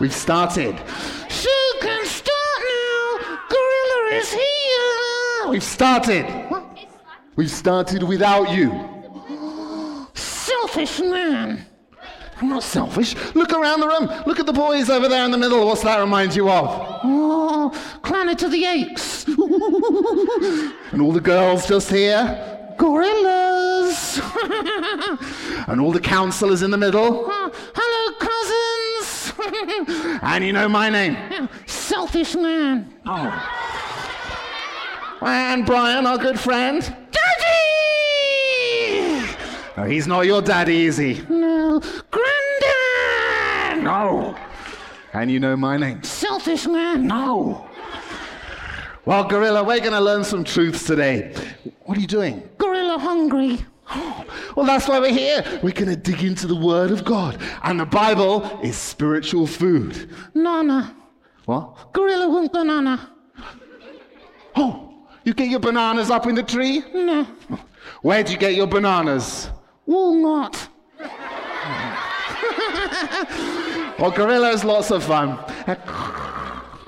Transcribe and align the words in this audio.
We've 0.00 0.14
started. 0.14 0.78
Show 1.28 1.72
can 1.82 2.06
start 2.06 2.62
now. 2.62 3.38
Gorilla 3.50 4.14
is 4.14 4.32
here. 4.32 5.50
We've 5.50 5.62
started. 5.62 6.26
We've 7.36 7.50
started 7.50 8.02
without 8.04 8.50
you. 8.50 8.72
Selfish 10.14 11.00
man. 11.00 11.66
I'm 12.40 12.48
not 12.48 12.62
selfish. 12.62 13.14
Look 13.34 13.52
around 13.52 13.80
the 13.80 13.88
room. 13.88 14.06
Look 14.26 14.40
at 14.40 14.46
the 14.46 14.54
boys 14.54 14.88
over 14.88 15.06
there 15.06 15.26
in 15.26 15.32
the 15.32 15.38
middle. 15.38 15.66
What's 15.66 15.82
that 15.82 16.00
remind 16.00 16.34
you 16.34 16.48
of? 16.50 17.00
Oh, 17.04 18.00
Planet 18.02 18.42
of 18.42 18.52
the 18.52 18.64
Apes. 18.64 19.26
and 20.92 21.02
all 21.02 21.12
the 21.12 21.20
girls 21.20 21.68
just 21.68 21.90
here. 21.90 22.74
Gorillas. 22.78 24.18
and 25.68 25.78
all 25.78 25.92
the 25.92 26.00
counselors 26.00 26.62
in 26.62 26.70
the 26.70 26.78
middle. 26.78 27.30
and 30.30 30.44
you 30.44 30.52
know 30.52 30.68
my 30.68 30.88
name. 30.88 31.16
Selfish 31.66 32.36
man. 32.36 32.94
Oh. 33.04 33.58
And 35.22 35.66
Brian, 35.66 36.06
our 36.06 36.18
good 36.18 36.38
friend. 36.38 36.80
Daddy! 36.82 37.26
Oh, 39.76 39.84
he's 39.88 40.06
not 40.06 40.26
your 40.26 40.40
daddy, 40.40 40.86
is 40.86 40.96
he? 40.96 41.20
No. 41.28 41.80
Granddad! 42.10 43.84
No. 43.84 44.36
And 45.12 45.30
you 45.30 45.40
know 45.40 45.56
my 45.56 45.76
name. 45.76 46.02
Selfish 46.04 46.66
man. 46.66 47.06
No. 47.06 47.68
Well, 49.04 49.24
Gorilla, 49.24 49.64
we're 49.64 49.80
going 49.80 49.92
to 49.92 50.00
learn 50.00 50.22
some 50.22 50.44
truths 50.44 50.84
today. 50.84 51.34
What 51.84 51.98
are 51.98 52.00
you 52.00 52.06
doing? 52.06 52.48
Gorilla 52.58 52.98
hungry. 52.98 53.64
Oh, 53.92 54.24
well, 54.56 54.66
that's 54.66 54.88
why 54.88 54.98
we're 54.98 55.12
here. 55.12 55.42
We're 55.62 55.72
going 55.72 55.88
to 55.88 55.96
dig 55.96 56.22
into 56.22 56.46
the 56.46 56.56
Word 56.56 56.90
of 56.90 57.04
God. 57.04 57.40
And 57.62 57.80
the 57.80 57.86
Bible 57.86 58.60
is 58.62 58.76
spiritual 58.76 59.46
food. 59.46 60.10
Nana. 60.34 60.94
What? 61.46 61.92
Gorilla 61.92 62.28
want 62.28 62.52
banana. 62.52 63.10
Oh, 64.56 64.92
you 65.24 65.34
get 65.34 65.48
your 65.48 65.60
bananas 65.60 66.10
up 66.10 66.26
in 66.26 66.34
the 66.34 66.42
tree? 66.42 66.82
No. 66.92 67.26
Where 68.02 68.22
do 68.22 68.32
you 68.32 68.38
get 68.38 68.54
your 68.54 68.66
bananas? 68.66 69.48
Walmart. 69.88 70.68
well, 73.98 74.10
gorillas, 74.10 74.64
lots 74.64 74.90
of 74.90 75.04
fun. 75.04 75.30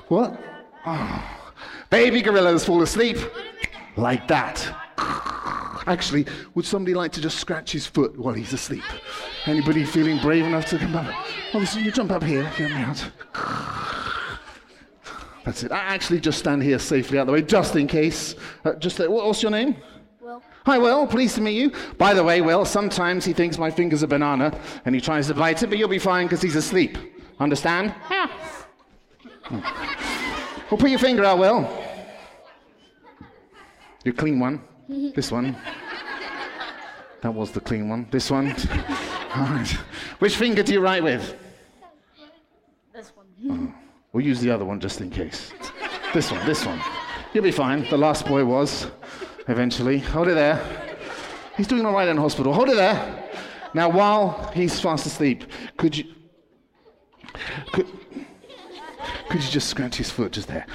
what? 0.07 0.39
Oh. 0.85 1.29
Baby 1.89 2.23
gorillas 2.23 2.65
fall 2.65 2.81
asleep 2.81 3.17
like 3.97 4.27
that. 4.27 4.67
Actually, 5.85 6.25
would 6.55 6.65
somebody 6.65 6.93
like 6.93 7.11
to 7.13 7.21
just 7.21 7.37
scratch 7.39 7.71
his 7.71 7.85
foot 7.85 8.17
while 8.17 8.33
he's 8.33 8.53
asleep? 8.53 8.83
Anybody 9.45 9.83
feeling 9.83 10.19
brave 10.19 10.45
enough 10.45 10.65
to 10.67 10.77
come 10.77 10.95
up? 10.95 11.13
Listen, 11.53 11.83
you 11.83 11.91
jump 11.91 12.11
up 12.11 12.23
here, 12.23 12.49
get 12.57 12.71
me 12.71 12.77
out. 12.77 13.11
That's 15.45 15.63
it. 15.63 15.71
I 15.71 15.79
actually 15.79 16.21
just 16.21 16.39
stand 16.39 16.63
here 16.63 16.79
safely 16.79 17.17
out 17.17 17.23
of 17.23 17.27
the 17.27 17.33
way, 17.33 17.41
just 17.41 17.75
in 17.75 17.87
case. 17.87 18.35
Uh, 18.63 18.73
just 18.73 18.99
uh, 18.99 19.07
what's 19.07 19.41
your 19.41 19.51
name? 19.51 19.75
Will. 20.21 20.41
Hi, 20.65 20.77
Will. 20.77 21.05
Pleased 21.05 21.35
to 21.35 21.41
meet 21.41 21.59
you. 21.59 21.73
By 21.97 22.13
the 22.13 22.23
way, 22.23 22.39
Will, 22.39 22.63
sometimes 22.63 23.25
he 23.25 23.33
thinks 23.33 23.57
my 23.57 23.69
finger's 23.69 24.03
a 24.03 24.07
banana 24.07 24.57
and 24.85 24.95
he 24.95 25.01
tries 25.01 25.27
to 25.27 25.33
bite 25.33 25.61
it, 25.61 25.67
but 25.67 25.77
you'll 25.77 25.89
be 25.89 25.99
fine 25.99 26.27
because 26.27 26.41
he's 26.41 26.55
asleep. 26.55 26.97
Understand? 27.39 27.93
Yeah. 28.09 28.31
Well, 29.51 30.77
put 30.79 30.89
your 30.89 30.99
finger 30.99 31.25
out, 31.25 31.39
Will. 31.39 31.69
Your 34.05 34.13
clean 34.13 34.39
one. 34.39 34.61
This 35.15 35.31
one. 35.31 35.55
That 37.21 37.33
was 37.33 37.51
the 37.51 37.61
clean 37.61 37.89
one. 37.89 38.07
This 38.11 38.29
one. 38.29 38.51
All 39.35 39.45
right. 39.45 39.77
Which 40.19 40.35
finger 40.35 40.61
do 40.61 40.73
you 40.73 40.81
write 40.81 41.03
with? 41.03 41.35
This 42.93 43.11
one. 43.15 43.27
Oh. 43.49 43.73
We'll 44.11 44.25
use 44.25 44.39
the 44.39 44.51
other 44.51 44.65
one 44.65 44.79
just 44.79 45.01
in 45.01 45.09
case. 45.09 45.51
this 46.13 46.31
one, 46.31 46.45
this 46.45 46.65
one. 46.65 46.79
You'll 47.33 47.43
be 47.43 47.51
fine. 47.51 47.89
The 47.89 47.97
last 47.97 48.27
boy 48.27 48.45
was, 48.45 48.87
eventually. 49.47 49.97
Hold 49.99 50.27
it 50.27 50.35
there. 50.35 50.61
He's 51.57 51.67
doing 51.67 51.85
all 51.85 51.93
right 51.93 52.07
in 52.07 52.17
hospital. 52.17 52.53
Hold 52.53 52.69
it 52.69 52.75
there. 52.75 53.23
Now, 53.73 53.89
while 53.89 54.51
he's 54.53 54.79
fast 54.79 55.05
asleep, 55.07 55.45
could 55.77 55.97
you. 55.97 56.13
Could, 57.71 57.87
could 59.29 59.43
you 59.43 59.49
just 59.49 59.69
scratch 59.69 59.95
his 59.95 60.11
foot 60.11 60.33
just 60.33 60.47
there? 60.47 60.67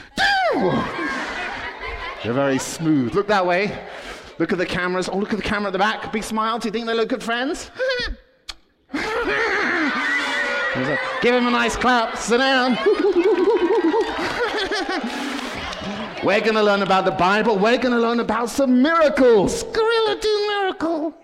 You're 2.24 2.34
very 2.34 2.58
smooth. 2.58 3.14
Look 3.14 3.28
that 3.28 3.46
way. 3.46 3.78
Look 4.38 4.52
at 4.52 4.58
the 4.58 4.66
cameras. 4.66 5.08
Oh, 5.08 5.16
look 5.16 5.32
at 5.32 5.36
the 5.38 5.42
camera 5.42 5.68
at 5.68 5.72
the 5.72 5.78
back. 5.78 6.12
Big 6.12 6.22
smile. 6.22 6.58
Do 6.58 6.68
you 6.68 6.72
think 6.72 6.86
they 6.86 6.94
look 6.94 7.08
good 7.08 7.22
friends? 7.22 7.70
Give 11.22 11.34
him 11.34 11.46
a 11.48 11.50
nice 11.50 11.76
clap. 11.76 12.16
Sit 12.16 12.38
down. 12.38 12.78
We're 16.24 16.40
going 16.40 16.54
to 16.54 16.62
learn 16.62 16.82
about 16.82 17.04
the 17.04 17.12
Bible. 17.12 17.56
We're 17.58 17.78
going 17.78 17.94
to 17.94 18.00
learn 18.00 18.20
about 18.20 18.48
some 18.50 18.82
miracles. 18.82 19.62
Gorilla 19.64 20.18
do 20.20 20.46
miracle. 20.48 21.14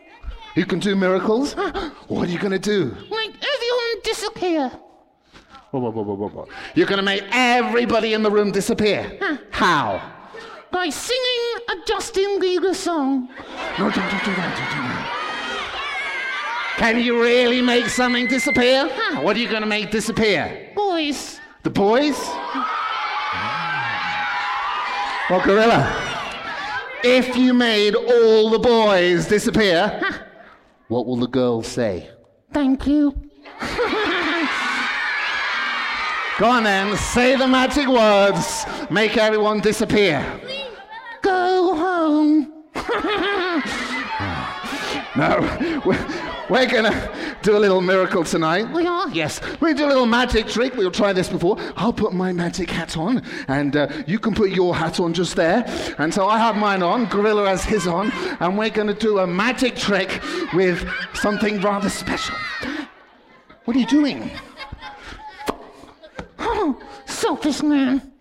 You 0.56 0.66
can 0.66 0.78
do 0.78 0.94
miracles? 0.96 1.54
What 2.08 2.28
are 2.28 2.31
you 2.31 2.38
going 2.38 2.52
to 2.52 2.58
do? 2.58 2.94
Make 3.10 3.34
everyone 3.34 4.02
disappear. 4.02 4.70
Whoa, 5.70 5.81
whoa, 5.81 5.91
whoa. 5.91 6.48
You're 6.75 6.86
going 6.86 6.98
to 6.98 7.02
make 7.02 7.25
everybody 7.32 8.12
in 8.14 8.22
the 8.22 8.31
room 8.31 8.52
disappear. 8.52 9.19
Huh. 9.20 9.38
How? 9.50 10.12
By 10.70 10.91
singing 10.91 11.53
a 11.69 11.75
Justin 11.86 12.41
Bieber 12.41 12.75
song. 12.75 13.28
No, 13.78 13.91
don't, 13.91 13.94
don't 13.94 14.25
do 14.25 14.34
that. 14.34 14.56
Don't 14.58 14.70
do 14.70 14.88
that. 14.88 15.10
Can 16.76 17.00
you 17.00 17.22
really 17.22 17.62
make 17.62 17.86
something 17.86 18.26
disappear? 18.26 18.88
Huh. 18.92 19.20
What 19.20 19.36
are 19.36 19.41
you 19.41 19.48
going 19.48 19.62
to 19.62 19.66
make 19.66 19.91
disappear? 19.91 20.72
Boys. 20.75 21.41
The 21.62 21.70
boys? 21.70 22.19
Well, 25.30 25.41
Gorilla, 25.42 25.88
if 27.02 27.36
you 27.36 27.54
made 27.54 27.94
all 27.94 28.50
the 28.50 28.58
boys 28.58 29.26
disappear, 29.26 30.00
huh. 30.02 30.19
what 30.88 31.06
will 31.06 31.16
the 31.16 31.28
girls 31.28 31.66
say? 31.69 32.10
Thank 32.52 32.86
you. 32.86 33.12
Go 36.38 36.46
on 36.46 36.64
then, 36.64 36.96
say 36.96 37.36
the 37.36 37.46
magic 37.46 37.86
words, 37.86 38.66
make 38.91 39.16
everyone 39.16 39.60
disappear. 39.60 40.26
No, 45.16 45.38
we're 46.50 46.66
going 46.66 46.91
to 46.91 47.10
do 47.42 47.56
a 47.56 47.60
little 47.60 47.81
miracle 47.81 48.25
tonight. 48.25 48.69
We 48.72 48.84
are? 48.84 49.09
Yes. 49.10 49.41
We 49.60 49.72
do 49.72 49.87
a 49.87 49.88
little 49.88 50.06
magic 50.06 50.48
trick. 50.48 50.75
We'll 50.75 50.91
try 50.91 51.12
this 51.12 51.28
before. 51.28 51.56
I'll 51.76 51.93
put 51.93 52.12
my 52.12 52.32
magic 52.32 52.69
hat 52.69 52.97
on, 52.97 53.22
and 53.47 53.76
uh, 53.76 53.88
you 54.09 54.19
can 54.19 54.34
put 54.34 54.50
your 54.50 54.75
hat 54.75 54.98
on 54.98 55.14
just 55.14 55.37
there. 55.37 55.64
And 55.98 56.12
so 56.12 56.26
I 56.26 56.38
have 56.38 56.56
mine 56.56 56.82
on, 56.82 57.06
Gorilla 57.06 57.47
has 57.47 57.64
his 57.64 57.87
on, 57.87 58.10
and 58.41 58.59
we're 58.59 58.70
going 58.70 58.88
to 58.88 58.94
do 58.94 59.20
a 59.20 59.26
magic 59.26 59.76
trick 59.76 60.20
with 60.53 60.84
something 61.14 61.60
rather 61.60 61.88
special. 61.88 62.34
What 63.66 63.76
are 63.76 63.81
you 63.81 63.87
doing? 63.87 64.32
Oh, 66.41 66.76
selfish 67.06 67.62
man. 67.62 68.12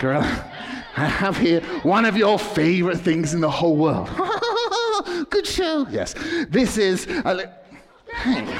Gorilla. 0.00 0.45
I 0.96 1.04
have 1.04 1.36
here 1.36 1.60
one 1.82 2.04
of 2.06 2.16
your 2.16 2.38
favorite 2.38 2.98
things 2.98 3.34
in 3.34 3.40
the 3.40 3.50
whole 3.50 3.76
world. 3.76 4.08
Good 5.30 5.46
show. 5.46 5.86
Yes. 5.90 6.14
This 6.48 6.78
is. 6.78 7.06
A 7.24 7.34
li- 7.34 7.44
hey. 8.22 8.58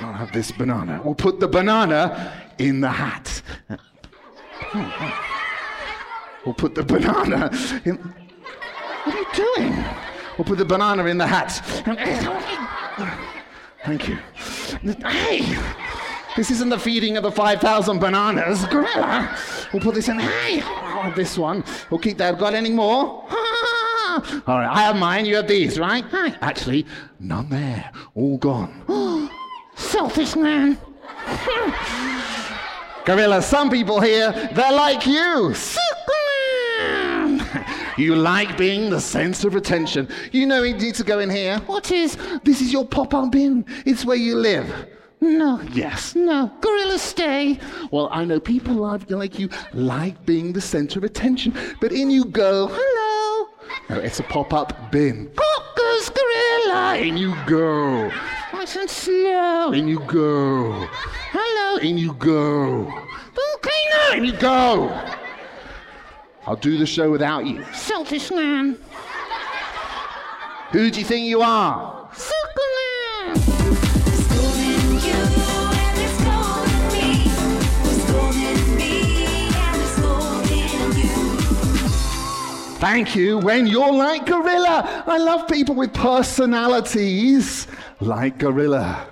I'll 0.00 0.12
have 0.12 0.32
this 0.32 0.52
banana. 0.52 1.00
We'll 1.02 1.14
put 1.14 1.40
the 1.40 1.48
banana 1.48 2.32
in 2.58 2.80
the 2.80 2.90
hat. 2.90 3.42
We'll 6.44 6.54
put 6.54 6.74
the 6.74 6.82
banana 6.82 7.50
in. 7.84 7.96
What 7.96 9.14
are 9.14 9.18
you 9.18 9.26
doing? 9.56 9.84
We'll 10.36 10.44
put 10.44 10.58
the 10.58 10.64
banana 10.64 11.06
in 11.06 11.16
the 11.16 11.26
hat. 11.26 11.52
Thank 13.84 14.08
you. 14.08 14.18
Hey! 15.06 15.56
This 16.36 16.50
isn't 16.50 16.68
the 16.68 16.78
feeding 16.78 17.16
of 17.16 17.22
the 17.22 17.30
5,000 17.30 18.00
bananas. 18.00 18.64
Gorilla! 18.66 19.38
We'll 19.72 19.82
put 19.82 19.94
this 19.94 20.08
in. 20.08 20.18
Hey! 20.18 20.62
Oh, 21.04 21.12
this 21.14 21.36
one. 21.36 21.62
Keep 22.00 22.18
that. 22.18 22.38
Got 22.38 22.54
any 22.54 22.70
more? 22.70 23.26
All 24.46 24.58
right, 24.58 24.70
I 24.70 24.80
have 24.82 24.96
mine. 24.96 25.26
You 25.26 25.36
have 25.36 25.48
these, 25.48 25.78
right? 25.78 26.04
Hi. 26.10 26.34
Actually, 26.40 26.86
none 27.20 27.48
there. 27.50 27.90
All 28.14 28.38
gone. 28.38 28.72
Selfish 29.74 30.34
man. 30.36 30.78
Gorilla, 33.04 33.42
some 33.42 33.68
people 33.70 34.00
here, 34.00 34.32
they're 34.52 34.72
like 34.72 35.06
you. 35.06 35.54
You 37.96 38.16
like 38.16 38.58
being 38.58 38.90
the 38.90 39.00
center 39.00 39.46
of 39.46 39.54
attention. 39.54 40.08
You 40.32 40.46
know 40.46 40.64
you 40.64 40.74
need 40.74 40.96
to 40.96 41.04
go 41.04 41.20
in 41.20 41.30
here. 41.30 41.58
What 41.66 41.92
is? 41.92 42.18
This 42.42 42.60
is 42.60 42.72
your 42.72 42.84
pop-up 42.84 43.30
bin. 43.30 43.64
It's 43.86 44.04
where 44.04 44.16
you 44.16 44.34
live. 44.34 44.66
No. 45.24 45.58
Yes. 45.72 46.14
No. 46.14 46.52
Gorilla 46.60 46.98
stay. 46.98 47.58
Well, 47.90 48.10
I 48.12 48.26
know 48.26 48.38
people 48.38 48.74
like 48.74 49.38
you 49.38 49.48
like 49.72 50.26
being 50.26 50.52
the 50.52 50.60
center 50.60 50.98
of 50.98 51.04
attention, 51.04 51.54
but 51.80 51.92
in 51.92 52.10
you 52.10 52.26
go. 52.26 52.68
Hello. 52.70 53.48
No, 53.88 54.00
it's 54.00 54.20
a 54.20 54.22
pop-up 54.22 54.92
bin. 54.92 55.30
Pop 55.34 55.76
goes 55.76 56.10
gorilla. 56.10 56.98
In 56.98 57.16
you 57.16 57.34
go. 57.46 58.08
Nice 58.52 58.76
and 58.76 58.90
slow. 58.90 59.72
In 59.72 59.88
you 59.88 60.00
go. 60.00 60.86
Hello. 61.32 61.78
In 61.78 61.96
you 61.96 62.12
go. 62.14 62.84
Volcano. 62.84 64.12
And 64.12 64.26
you 64.26 64.36
go. 64.36 64.90
I'll 66.46 66.56
do 66.56 66.76
the 66.76 66.84
show 66.84 67.10
without 67.10 67.46
you. 67.46 67.64
Selfish 67.72 68.30
man. 68.30 68.76
Who 70.72 70.90
do 70.90 70.98
you 70.98 71.06
think 71.06 71.26
you 71.26 71.40
are? 71.40 72.03
Thank 82.84 83.16
you. 83.16 83.38
When 83.38 83.66
you're 83.66 83.94
like 83.94 84.26
Gorilla. 84.26 85.04
I 85.06 85.16
love 85.16 85.48
people 85.48 85.74
with 85.74 85.94
personalities 85.94 87.66
like 88.00 88.36
Gorilla. 88.36 89.06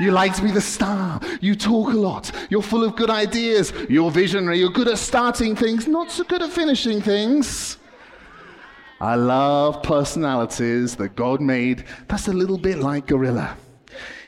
You 0.00 0.12
like 0.12 0.34
to 0.36 0.42
be 0.42 0.50
the 0.50 0.62
star. 0.62 1.20
You 1.42 1.54
talk 1.54 1.92
a 1.92 1.96
lot. 1.96 2.32
You're 2.48 2.62
full 2.62 2.82
of 2.82 2.96
good 2.96 3.10
ideas. 3.10 3.70
You're 3.90 4.10
visionary. 4.10 4.60
You're 4.60 4.70
good 4.70 4.88
at 4.88 4.96
starting 4.96 5.54
things, 5.54 5.86
not 5.86 6.10
so 6.10 6.24
good 6.24 6.40
at 6.40 6.52
finishing 6.52 7.02
things. 7.02 7.76
I 8.98 9.16
love 9.16 9.82
personalities 9.82 10.96
that 10.96 11.14
God 11.14 11.42
made. 11.42 11.84
That's 12.08 12.28
a 12.28 12.32
little 12.32 12.56
bit 12.56 12.78
like 12.78 13.08
Gorilla. 13.08 13.58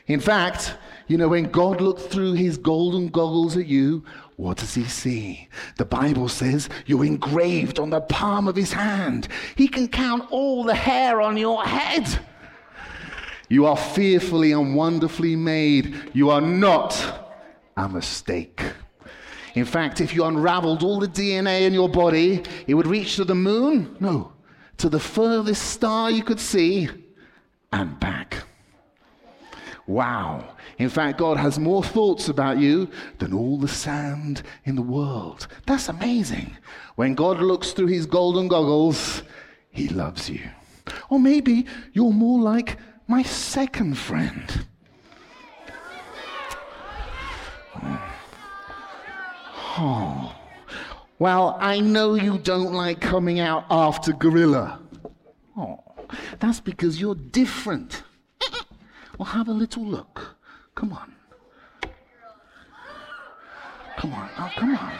In 0.05 0.19
fact, 0.19 0.75
you 1.07 1.17
know, 1.17 1.27
when 1.27 1.51
God 1.51 1.81
looks 1.81 2.03
through 2.03 2.33
his 2.33 2.57
golden 2.57 3.09
goggles 3.09 3.57
at 3.57 3.67
you, 3.67 4.03
what 4.37 4.57
does 4.57 4.73
he 4.73 4.83
see? 4.85 5.47
The 5.77 5.85
Bible 5.85 6.27
says 6.27 6.69
you're 6.85 7.05
engraved 7.05 7.79
on 7.79 7.91
the 7.91 8.01
palm 8.01 8.47
of 8.47 8.55
his 8.55 8.73
hand. 8.73 9.27
He 9.55 9.67
can 9.67 9.87
count 9.87 10.31
all 10.31 10.63
the 10.63 10.75
hair 10.75 11.21
on 11.21 11.37
your 11.37 11.63
head. 11.63 12.19
You 13.49 13.67
are 13.67 13.77
fearfully 13.77 14.51
and 14.51 14.75
wonderfully 14.75 15.35
made. 15.35 16.11
You 16.13 16.31
are 16.31 16.41
not 16.41 17.31
a 17.77 17.87
mistake. 17.87 18.63
In 19.53 19.65
fact, 19.65 20.01
if 20.01 20.13
you 20.13 20.25
unraveled 20.25 20.83
all 20.83 20.99
the 20.99 21.07
DNA 21.07 21.61
in 21.61 21.73
your 21.73 21.87
body, 21.87 22.43
it 22.67 22.73
would 22.73 22.87
reach 22.87 23.15
to 23.17 23.23
the 23.23 23.35
moon, 23.35 23.95
no, 23.99 24.33
to 24.77 24.89
the 24.89 24.99
furthest 24.99 25.69
star 25.69 26.09
you 26.09 26.23
could 26.23 26.39
see, 26.39 26.89
and 27.71 27.99
back. 27.99 28.44
Wow. 29.87 30.55
In 30.79 30.89
fact, 30.89 31.19
God 31.19 31.37
has 31.37 31.59
more 31.59 31.83
thoughts 31.83 32.27
about 32.27 32.57
you 32.57 32.89
than 33.19 33.33
all 33.33 33.57
the 33.57 33.67
sand 33.67 34.41
in 34.63 34.75
the 34.75 34.81
world. 34.81 35.47
That's 35.67 35.89
amazing. 35.89 36.57
When 36.95 37.13
God 37.13 37.39
looks 37.39 37.71
through 37.71 37.87
his 37.87 38.05
golden 38.05 38.47
goggles, 38.47 39.21
he 39.69 39.87
loves 39.89 40.29
you. 40.29 40.41
Or 41.09 41.19
maybe 41.19 41.65
you're 41.93 42.11
more 42.11 42.39
like 42.39 42.77
my 43.07 43.21
second 43.21 43.97
friend. 43.97 44.65
Oh. 49.77 50.35
Well, 51.19 51.57
I 51.59 51.79
know 51.79 52.15
you 52.15 52.37
don't 52.39 52.73
like 52.73 52.99
coming 52.99 53.39
out 53.39 53.65
after 53.69 54.13
Gorilla. 54.13 54.79
Oh, 55.57 55.79
that's 56.39 56.59
because 56.59 56.99
you're 56.99 57.15
different. 57.15 58.03
Well, 59.17 59.27
have 59.27 59.47
a 59.47 59.53
little 59.53 59.85
look. 59.85 60.35
Come 60.75 60.91
on. 60.93 61.13
Come 63.97 64.13
on. 64.13 64.29
Oh, 64.37 64.51
come 64.57 64.75
on. 64.75 64.93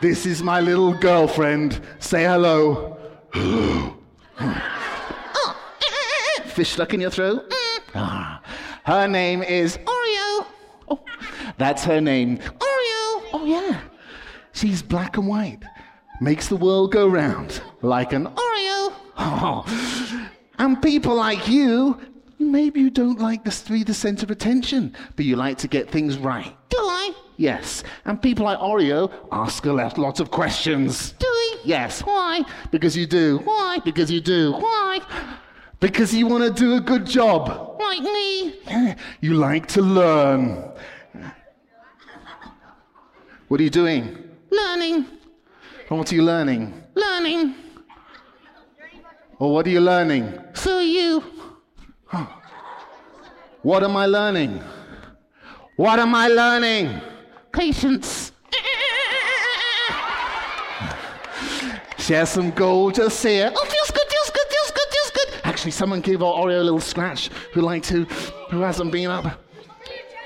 This 0.00 0.26
is 0.26 0.42
my 0.42 0.60
little 0.60 0.92
girlfriend. 0.94 1.80
Say 2.00 2.24
hello. 2.24 2.96
Fish 6.46 6.70
stuck 6.70 6.92
in 6.92 7.00
your 7.00 7.10
throat? 7.10 7.52
Ah. 7.94 8.42
Her 8.84 9.06
name 9.06 9.42
is 9.42 9.76
Oreo. 9.76 10.46
Oh, 10.88 11.00
that's 11.58 11.84
her 11.84 12.00
name. 12.00 12.38
Oreo. 12.38 13.22
Oh, 13.32 13.44
yeah. 13.46 13.82
She's 14.52 14.82
black 14.82 15.16
and 15.16 15.28
white. 15.28 15.62
Makes 16.20 16.48
the 16.48 16.56
world 16.56 16.90
go 16.90 17.06
round 17.06 17.62
like 17.82 18.12
an 18.12 18.26
Oreo. 18.26 18.92
Oh. 19.18 19.64
And 20.60 20.82
people 20.82 21.14
like 21.14 21.48
you, 21.48 21.98
maybe 22.38 22.80
you 22.80 22.90
don't 22.90 23.18
like 23.18 23.44
to 23.44 23.72
be 23.72 23.82
the 23.82 23.94
center 23.94 24.26
of 24.26 24.30
attention, 24.30 24.94
but 25.16 25.24
you 25.24 25.34
like 25.34 25.56
to 25.58 25.68
get 25.68 25.90
things 25.90 26.18
right. 26.18 26.54
Do 26.68 26.76
I? 26.76 27.14
Yes. 27.38 27.82
And 28.04 28.20
people 28.20 28.44
like 28.44 28.58
Oreo 28.58 29.10
ask 29.32 29.64
a 29.64 29.72
lot, 29.72 30.20
of 30.20 30.30
questions. 30.30 31.12
Do 31.12 31.26
I? 31.26 31.56
Yes. 31.64 32.02
Why? 32.02 32.42
Because 32.70 32.94
you 32.94 33.06
do. 33.06 33.38
Why? 33.38 33.78
Because 33.82 34.10
you 34.10 34.20
do. 34.20 34.52
Why? 34.52 35.00
Because 35.80 36.14
you 36.14 36.26
want 36.26 36.44
to 36.44 36.52
do 36.52 36.76
a 36.76 36.80
good 36.82 37.06
job. 37.06 37.78
Like 37.80 38.02
me. 38.02 38.54
You 39.22 39.32
like 39.32 39.66
to 39.68 39.80
learn. 39.80 40.62
What 43.48 43.60
are 43.60 43.62
you 43.62 43.70
doing? 43.70 44.28
Learning. 44.50 45.06
And 45.88 45.98
what 45.98 46.12
are 46.12 46.14
you 46.14 46.22
learning? 46.22 46.74
Learning. 46.94 47.54
Or 49.40 49.54
what 49.54 49.66
are 49.66 49.70
you 49.70 49.80
learning? 49.80 50.38
So 50.54 50.76
are 50.76 50.82
you. 50.82 51.24
What 53.62 53.82
am 53.82 53.94
I 53.96 54.06
learning? 54.06 54.62
What 55.76 55.98
am 55.98 56.14
I 56.14 56.28
learning? 56.28 57.00
Patience. 57.52 58.32
She 61.98 62.14
has 62.14 62.30
some 62.30 62.50
gold 62.50 62.96
gorgeous 62.96 63.22
hair. 63.22 63.52
Oh, 63.54 63.64
feels 63.66 63.90
good, 63.90 64.08
feels 64.08 64.30
good, 64.30 64.46
feels 64.48 64.70
good, 64.72 64.88
feels 64.90 65.10
good. 65.10 65.40
Actually, 65.44 65.70
someone 65.70 66.00
give 66.00 66.22
our 66.22 66.34
Oreo 66.34 66.60
a 66.60 66.64
little 66.64 66.80
scratch 66.80 67.28
who 67.52 67.60
like 67.60 67.82
to, 67.84 68.04
who 68.50 68.60
hasn't 68.62 68.90
been 68.90 69.10
up. 69.10 69.40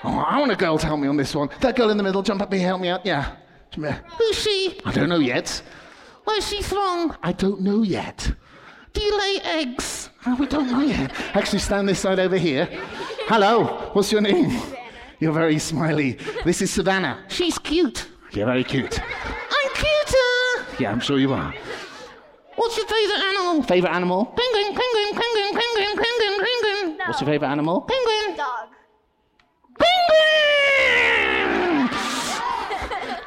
Oh, 0.04 0.18
I 0.18 0.38
want 0.38 0.52
a 0.52 0.56
girl 0.56 0.78
to 0.78 0.86
help 0.86 1.00
me 1.00 1.08
on 1.08 1.16
this 1.16 1.34
one. 1.34 1.50
That 1.60 1.76
girl 1.76 1.90
in 1.90 1.96
the 1.98 2.02
middle, 2.02 2.22
jump 2.22 2.40
up 2.40 2.52
here, 2.52 2.64
help 2.64 2.80
me 2.80 2.88
out. 2.88 3.04
Yeah. 3.04 3.36
Who's 3.76 4.38
she? 4.38 4.80
I 4.84 4.92
don't 4.92 5.08
know 5.08 5.18
yet. 5.18 5.60
Where's 6.24 6.48
she 6.48 6.62
from? 6.62 7.16
I 7.22 7.32
don't 7.32 7.60
know 7.60 7.82
yet. 7.82 8.32
Do 8.94 9.02
you 9.02 9.18
lay 9.18 9.40
eggs? 9.42 10.08
Oh, 10.26 10.36
we 10.36 10.46
don't 10.46 10.70
know 10.70 10.80
yet. 10.80 11.12
Actually, 11.34 11.58
stand 11.58 11.86
this 11.88 11.98
side 11.98 12.18
over 12.18 12.36
here. 12.36 12.66
Hello, 13.26 13.90
what's 13.92 14.10
your 14.10 14.22
name? 14.22 14.58
You're 15.18 15.32
very 15.32 15.58
smiley. 15.58 16.18
This 16.44 16.62
is 16.62 16.70
Savannah. 16.70 17.22
She's 17.28 17.58
cute. 17.58 18.08
You're 18.32 18.46
very 18.46 18.64
cute. 18.64 19.00
I'm 19.00 19.70
cuter. 19.74 20.82
Yeah, 20.82 20.90
I'm 20.90 21.00
sure 21.00 21.18
you 21.18 21.32
are. 21.34 21.54
What's 22.56 22.76
your 22.76 22.86
favorite 22.86 23.20
animal? 23.20 23.62
Favorite 23.64 23.92
animal? 23.92 24.26
Penguin, 24.26 24.74
penguin, 24.74 25.12
penguin, 25.12 25.52
penguin, 25.52 25.96
penguin, 25.96 26.40
penguin. 26.40 26.98
What's 27.06 27.20
your 27.20 27.28
favorite 27.28 27.48
animal? 27.48 27.82
Penguin. 27.82 28.36
Dog. 28.36 28.68
Penguin! 29.78 30.04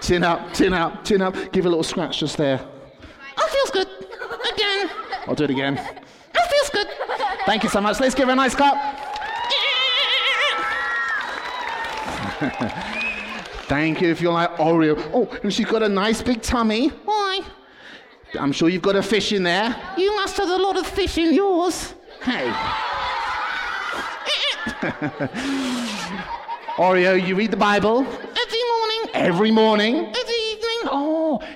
Chin 0.01 0.23
up, 0.23 0.53
chin 0.53 0.73
up, 0.73 1.03
chin 1.03 1.21
up. 1.21 1.35
Give 1.51 1.65
a 1.65 1.69
little 1.69 1.83
scratch 1.83 2.19
just 2.19 2.37
there. 2.37 2.65
Oh, 3.37 3.47
feels 3.51 3.71
good. 3.71 4.06
I'll 5.27 5.35
do 5.35 5.43
it 5.43 5.49
again. 5.49 5.77
Oh, 5.77 6.47
feels 6.49 6.69
good. 6.69 6.87
Thank 7.45 7.63
you 7.63 7.69
so 7.69 7.81
much. 7.81 7.99
Let's 7.99 8.15
give 8.15 8.27
her 8.27 8.33
a 8.33 8.35
nice 8.35 8.55
clap. 8.55 8.75
Thank 13.67 14.01
you 14.01 14.09
if 14.09 14.21
you're 14.21 14.31
like 14.31 14.51
Oreo. 14.57 14.95
Oh, 15.13 15.27
and 15.43 15.53
she's 15.53 15.65
got 15.65 15.83
a 15.83 15.89
nice 15.89 16.21
big 16.21 16.41
tummy. 16.41 16.87
Why? 16.87 17.41
I'm 18.39 18.51
sure 18.51 18.69
you've 18.69 18.81
got 18.81 18.95
a 18.95 19.03
fish 19.03 19.33
in 19.33 19.43
there. 19.43 19.75
You 19.97 20.15
must 20.15 20.37
have 20.37 20.49
a 20.49 20.57
lot 20.57 20.77
of 20.77 20.85
fish 20.87 21.17
in 21.17 21.33
yours. 21.33 21.93
Hey. 22.21 22.49
Oreo, 26.77 27.25
you 27.25 27.35
read 27.35 27.51
the 27.51 27.57
Bible 27.57 28.05
Every 28.05 28.63
morning, 28.69 29.09
every 29.13 29.51
morning. 29.51 30.13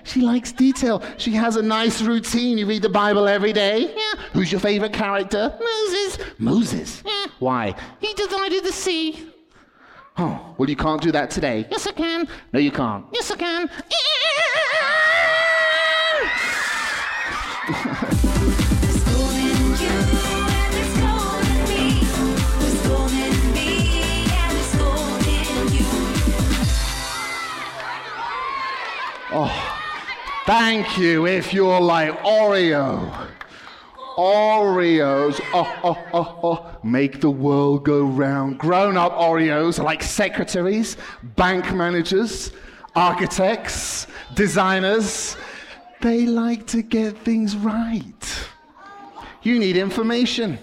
She 0.03 0.21
likes 0.21 0.51
detail. 0.51 1.03
She 1.17 1.31
has 1.31 1.55
a 1.55 1.61
nice 1.61 2.01
routine. 2.01 2.57
You 2.57 2.65
read 2.65 2.81
the 2.81 2.89
Bible 2.89 3.27
every 3.27 3.53
day. 3.53 3.93
Yeah. 3.95 4.21
Who's 4.33 4.51
your 4.51 4.61
favorite 4.61 4.93
character? 4.93 5.57
Moses. 5.59 6.17
Moses. 6.38 7.03
Yeah. 7.05 7.25
Why? 7.39 7.75
He 8.00 8.13
divided 8.13 8.63
the 8.63 8.71
sea. 8.71 9.27
Oh, 10.17 10.53
well, 10.57 10.69
you 10.69 10.75
can't 10.75 11.01
do 11.01 11.11
that 11.13 11.31
today. 11.31 11.65
Yes, 11.71 11.88
I 11.88 11.93
can. 11.93 12.27
No, 12.51 12.59
you 12.59 12.71
can't. 12.71 13.05
Yes, 13.13 13.31
I 13.31 13.38
can. 13.38 13.69
Thank 30.51 30.98
you 30.98 31.27
if 31.27 31.53
you're 31.53 31.79
like 31.79 32.12
Oreo. 32.24 33.29
Oreos, 34.17 35.39
oh, 35.53 35.79
oh, 35.81 36.08
oh, 36.13 36.39
oh, 36.43 36.79
make 36.84 37.22
the 37.22 37.29
world 37.29 37.86
go 37.86 38.03
round. 38.03 38.58
Grown 38.58 38.98
up 38.98 39.13
Oreos 39.13 39.79
are 39.79 39.84
like 39.84 40.03
secretaries, 40.03 40.98
bank 41.38 41.74
managers, 41.74 42.51
architects, 42.98 44.08
designers. 44.34 45.38
They 46.01 46.25
like 46.25 46.67
to 46.67 46.81
get 46.81 47.17
things 47.20 47.55
right. 47.55 48.46
You 49.43 49.58
need 49.58 49.77
information. 49.77 50.60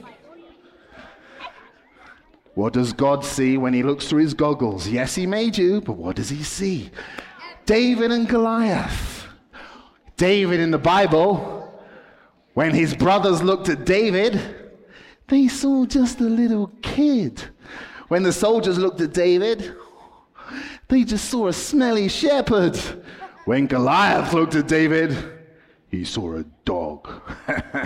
What 2.57 2.75
does 2.75 2.93
God 2.93 3.25
see 3.25 3.57
when 3.57 3.73
he 3.73 3.83
looks 3.83 4.07
through 4.07 4.21
his 4.21 4.35
goggles? 4.35 4.87
Yes, 4.87 5.15
he 5.15 5.27
made 5.27 5.57
you, 5.57 5.81
but 5.81 5.95
what 5.95 6.17
does 6.17 6.29
he 6.29 6.43
see? 6.43 6.91
David 7.65 8.13
and 8.13 8.29
Goliath. 8.29 9.18
David 10.19 10.61
in 10.61 10.71
the 10.73 10.79
Bible, 10.79 11.73
when 12.55 12.75
his 12.75 12.95
brothers 12.95 13.41
looked 13.41 13.69
at 13.69 13.87
David, 13.87 14.39
they 15.29 15.47
saw 15.47 15.87
just 15.87 16.21
a 16.21 16.25
little 16.25 16.73
kid. 16.83 17.43
When 18.09 18.25
the 18.25 18.33
soldiers 18.33 18.79
looked 18.79 19.01
at 19.01 19.13
David, 19.13 19.75
they 20.89 21.05
just 21.05 21.31
saw 21.31 21.47
a 21.47 21.53
smelly 21.53 22.09
shepherd. 22.09 22.77
When 23.45 23.67
Goliath 23.67 24.33
looked 24.33 24.57
at 24.57 24.67
David, 24.67 25.17
he 25.89 26.05
saw 26.05 26.37
a 26.37 26.45
dog. 26.65 27.09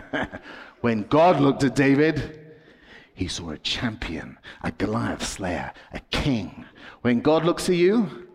when 0.80 1.02
God 1.02 1.38
looked 1.38 1.64
at 1.64 1.76
David, 1.76 2.40
he 3.14 3.28
saw 3.28 3.50
a 3.50 3.58
champion, 3.58 4.38
a 4.62 4.72
Goliath 4.72 5.22
slayer, 5.22 5.72
a 5.92 6.00
king. 6.10 6.64
When 7.02 7.20
God 7.20 7.44
looks 7.44 7.68
at 7.68 7.74
you, 7.74 8.28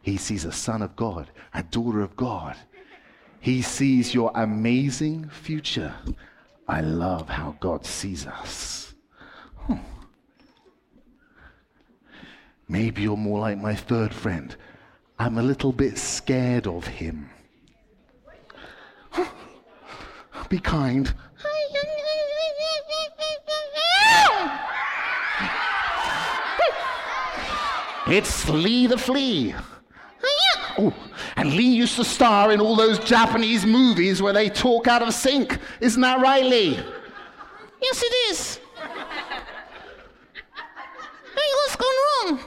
he 0.00 0.16
sees 0.16 0.44
a 0.44 0.52
son 0.52 0.80
of 0.80 0.94
God, 0.94 1.30
a 1.52 1.64
daughter 1.64 2.02
of 2.02 2.14
God. 2.16 2.56
He 3.46 3.62
sees 3.62 4.12
your 4.12 4.32
amazing 4.34 5.28
future. 5.28 5.94
I 6.66 6.80
love 6.80 7.28
how 7.28 7.54
God 7.60 7.86
sees 7.86 8.26
us. 8.26 8.92
Hmm. 9.54 9.76
Maybe 12.66 13.02
you're 13.02 13.16
more 13.16 13.38
like 13.38 13.56
my 13.58 13.76
third 13.76 14.12
friend. 14.12 14.56
I'm 15.16 15.38
a 15.38 15.44
little 15.44 15.70
bit 15.70 15.96
scared 15.96 16.66
of 16.66 16.88
him. 16.88 17.30
Be 20.48 20.58
kind. 20.58 21.14
It's 28.08 28.48
Lee 28.48 28.88
the 28.88 28.98
Flea. 28.98 29.54
Oh, 30.78 30.92
and 31.36 31.52
Lee 31.52 31.64
used 31.64 31.96
to 31.96 32.04
star 32.04 32.52
in 32.52 32.60
all 32.60 32.76
those 32.76 32.98
Japanese 32.98 33.66
movies 33.66 34.22
where 34.22 34.32
they 34.32 34.48
talk 34.48 34.88
out 34.88 35.02
of 35.02 35.12
sync. 35.12 35.58
Isn't 35.80 36.00
that 36.00 36.20
right, 36.20 36.44
Lee? 36.44 36.78
Yes, 37.82 38.02
it 38.02 38.14
is. 38.30 38.60
Hey, 41.34 41.50
what's 41.54 41.76
gone 41.76 41.94
wrong? 42.24 42.40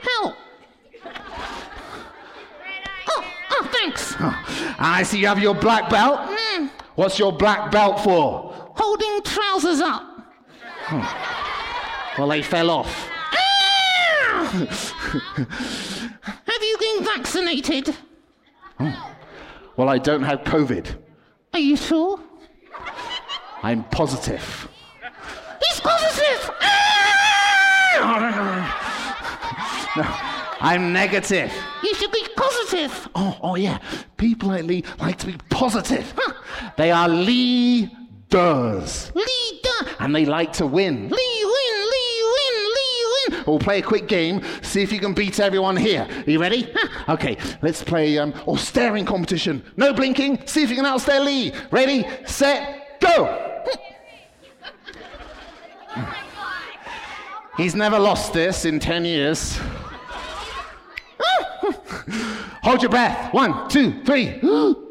Help. 0.00 0.36
Oh, 3.08 3.24
oh, 3.50 3.70
thanks. 3.72 4.14
Oh, 4.18 4.76
I 4.78 5.02
see 5.04 5.20
you 5.20 5.26
have 5.26 5.38
your 5.38 5.54
black 5.54 5.88
belt. 5.90 6.20
Hmm. 6.22 6.66
What's 6.96 7.18
your 7.18 7.32
black 7.32 7.70
belt 7.70 8.00
for? 8.00 8.52
Holding 8.74 9.22
trousers 9.22 9.80
up. 9.80 10.02
Oh. 10.90 12.14
Well, 12.18 12.28
they 12.28 12.42
fell 12.42 12.70
off. 12.70 13.07
Have 16.46 16.62
you 16.62 16.76
been 16.80 17.04
vaccinated? 17.04 17.94
Oh. 18.80 19.14
Well, 19.76 19.90
I 19.90 19.98
don't 19.98 20.22
have 20.22 20.40
COVID. 20.40 20.96
Are 21.52 21.58
you 21.60 21.76
sure? 21.76 22.18
I'm 23.62 23.84
positive. 23.84 24.68
He's 25.60 25.80
positive. 25.80 26.50
no, 29.96 30.04
I'm 30.60 30.92
negative. 30.92 31.52
You 31.82 31.94
should 31.94 32.12
be 32.12 32.26
positive. 32.34 33.08
Oh, 33.14 33.36
oh 33.42 33.56
yeah. 33.56 33.78
People 34.16 34.48
like 34.48 34.64
Lee 34.64 34.84
like 34.98 35.18
to 35.18 35.26
be 35.26 35.36
positive. 35.50 36.14
They 36.76 36.90
are 36.90 37.08
leaders. 37.08 37.90
Leader. 39.14 39.90
And 40.00 40.14
they 40.14 40.24
like 40.24 40.52
to 40.54 40.66
win. 40.66 41.08
Lee 41.08 41.08
win, 41.08 41.12
Lee 41.12 41.14
win, 41.14 41.16
Lee 41.16 41.44
win. 41.44 41.57
We'll 43.48 43.58
play 43.58 43.78
a 43.78 43.82
quick 43.82 44.08
game, 44.08 44.42
see 44.62 44.82
if 44.82 44.92
you 44.92 45.00
can 45.00 45.14
beat 45.14 45.40
everyone 45.40 45.76
here. 45.76 46.06
Are 46.08 46.30
you 46.30 46.38
ready? 46.38 46.72
Okay, 47.08 47.38
let's 47.62 47.82
play 47.82 48.18
um, 48.18 48.34
or 48.44 48.58
staring 48.58 49.06
competition. 49.06 49.64
No 49.76 49.94
blinking, 49.94 50.46
see 50.46 50.62
if 50.62 50.70
you 50.70 50.76
can 50.76 50.84
outstare 50.84 51.24
Lee. 51.24 51.52
Ready, 51.70 52.06
set, 52.26 53.00
go! 53.00 53.64
He's 57.56 57.74
never 57.74 57.98
lost 57.98 58.34
this 58.34 58.64
in 58.66 58.78
10 58.78 59.04
years. 59.04 59.58
Hold 62.62 62.82
your 62.82 62.90
breath. 62.90 63.32
One, 63.32 63.68
two, 63.68 64.04
three. 64.04 64.40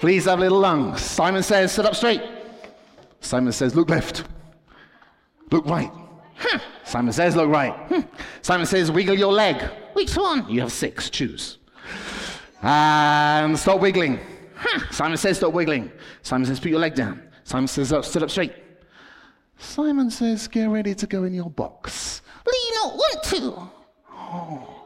Please 0.00 0.24
have 0.24 0.40
little 0.40 0.58
lungs. 0.58 1.00
Simon 1.00 1.42
says, 1.42 1.72
sit 1.72 1.86
up 1.86 1.94
straight. 1.94 2.22
Simon 3.20 3.52
says, 3.52 3.74
look 3.74 3.88
left. 3.90 4.24
Look 5.50 5.66
right. 5.66 5.90
Simon 6.84 7.12
says, 7.12 7.36
look 7.36 7.48
right. 7.48 7.72
Hmm. 7.72 8.00
Simon 8.42 8.66
says, 8.66 8.90
wiggle 8.90 9.18
your 9.18 9.32
leg. 9.32 9.62
Which 9.92 10.16
one? 10.16 10.48
You 10.48 10.60
have 10.62 10.72
six, 10.72 11.08
choose. 11.08 11.58
And 12.62 13.58
stop 13.58 13.80
wiggling. 13.80 14.18
Simon 14.90 15.16
says, 15.16 15.38
stop 15.38 15.52
wiggling. 15.52 15.90
Simon 16.22 16.46
says, 16.46 16.60
put 16.60 16.70
your 16.70 16.80
leg 16.80 16.94
down. 16.94 17.22
Simon 17.44 17.68
says, 17.68 17.92
up, 17.92 18.04
sit 18.04 18.22
up 18.22 18.30
straight. 18.30 18.54
Simon 19.58 20.10
says, 20.10 20.48
get 20.48 20.68
ready 20.68 20.94
to 20.94 21.06
go 21.06 21.24
in 21.24 21.34
your 21.34 21.50
box. 21.50 22.22
Lee 22.46 22.70
not 22.74 22.94
want 22.94 23.22
to. 23.24 23.70
Oh. 24.10 24.81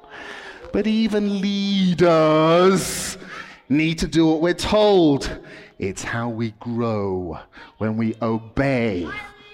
But 0.76 0.86
even 0.86 1.40
leaders 1.40 3.16
need 3.70 3.98
to 3.98 4.06
do 4.06 4.26
what 4.26 4.42
we're 4.42 4.52
told. 4.52 5.40
It's 5.78 6.02
how 6.02 6.28
we 6.28 6.50
grow 6.60 7.38
when 7.78 7.96
we 7.96 8.14
obey. 8.20 9.08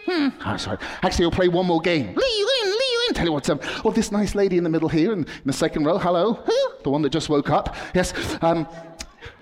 Hmm. 0.05 0.31
Oh, 0.45 0.57
sorry. 0.57 0.79
Actually, 1.05 1.27
we'll 1.27 1.31
play 1.31 1.47
one 1.47 1.67
more 1.67 1.81
game. 1.81 2.07
Lee 2.07 2.15
Lee 2.17 2.97
win. 3.07 3.15
Tell 3.15 3.25
you 3.25 3.33
what, 3.33 3.49
um, 3.51 3.61
oh, 3.85 3.93
this 3.93 4.11
nice 4.11 4.35
lady 4.35 4.59
in 4.59 4.65
the 4.65 4.69
middle 4.69 4.89
here 4.89 5.13
in, 5.13 5.21
in 5.21 5.45
the 5.45 5.53
second 5.53 5.85
row, 5.85 5.97
hello, 5.97 6.43
the 6.83 6.91
one 6.91 7.03
that 7.03 7.11
just 7.11 7.29
woke 7.29 7.51
up. 7.51 7.77
Yes, 7.95 8.13
um, 8.43 8.67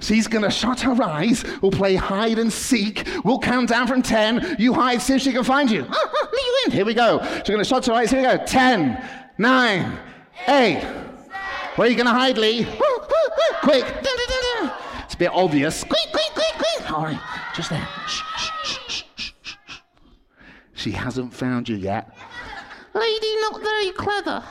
she's 0.01 0.27
gonna 0.27 0.51
shut 0.51 0.81
her 0.81 1.03
eyes. 1.03 1.47
We'll 1.63 1.73
play 1.73 1.95
hide 1.95 2.39
and 2.39 2.53
seek. 2.53 3.09
We'll 3.25 3.39
count 3.39 3.71
down 3.71 3.87
from 3.87 4.03
10. 4.03 4.57
You 4.59 4.75
hide, 4.75 5.01
see 5.01 5.15
if 5.15 5.23
she 5.23 5.33
can 5.33 5.45
find 5.45 5.71
you. 5.71 5.85
Lee 5.85 6.57
win. 6.67 6.73
Here 6.73 6.85
we 6.85 6.93
go. 6.93 7.25
She's 7.37 7.49
gonna 7.49 7.65
shut 7.65 7.87
her 7.87 7.95
eyes. 7.95 8.11
Here 8.11 8.21
we 8.21 8.37
go. 8.37 8.45
10, 8.45 9.03
9, 9.39 9.99
8. 10.47 11.07
Where 11.77 11.87
are 11.87 11.91
you 11.91 11.97
gonna 11.97 12.11
hide, 12.11 12.37
Lee? 12.37 12.65
Quick. 13.63 13.85
It's 15.05 15.15
a 15.15 15.19
bit 15.19 15.31
obvious. 15.33 15.85
Quick, 15.85 16.09
quick, 16.13 16.33
quick, 16.35 16.55
quick. 16.55 16.93
All 16.93 17.05
right, 17.05 17.21
just 17.55 17.71
there. 17.71 17.87
Shh, 18.07 18.23
shh, 18.37 18.51
shh, 18.65 18.79
shh, 18.85 19.03
shh, 19.15 19.33
shh. 19.43 19.81
She 20.75 20.91
hasn't 20.91 21.33
found 21.35 21.69
you 21.69 21.77
yet. 21.77 22.15
Lady 22.95 23.41
not 23.41 23.61
very 23.63 23.91
clever. 23.93 24.45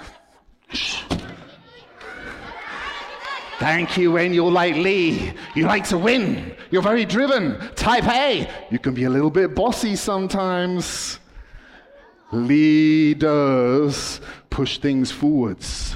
Thank 3.60 3.98
you, 3.98 4.14
when 4.14 4.34
you're 4.34 4.52
like 4.52 4.76
Lee. 4.76 5.34
You 5.54 5.66
like 5.66 5.84
to 5.90 5.98
win. 5.98 6.56
You're 6.72 6.82
very 6.82 7.04
driven. 7.04 7.60
Type 7.76 8.08
A. 8.08 8.50
You 8.72 8.80
can 8.80 8.94
be 8.94 9.04
a 9.04 9.10
little 9.10 9.30
bit 9.30 9.54
bossy 9.54 9.98
sometimes. 9.98 11.20
Leaders 12.32 14.22
push 14.50 14.78
things 14.78 15.12
forwards. 15.12 15.96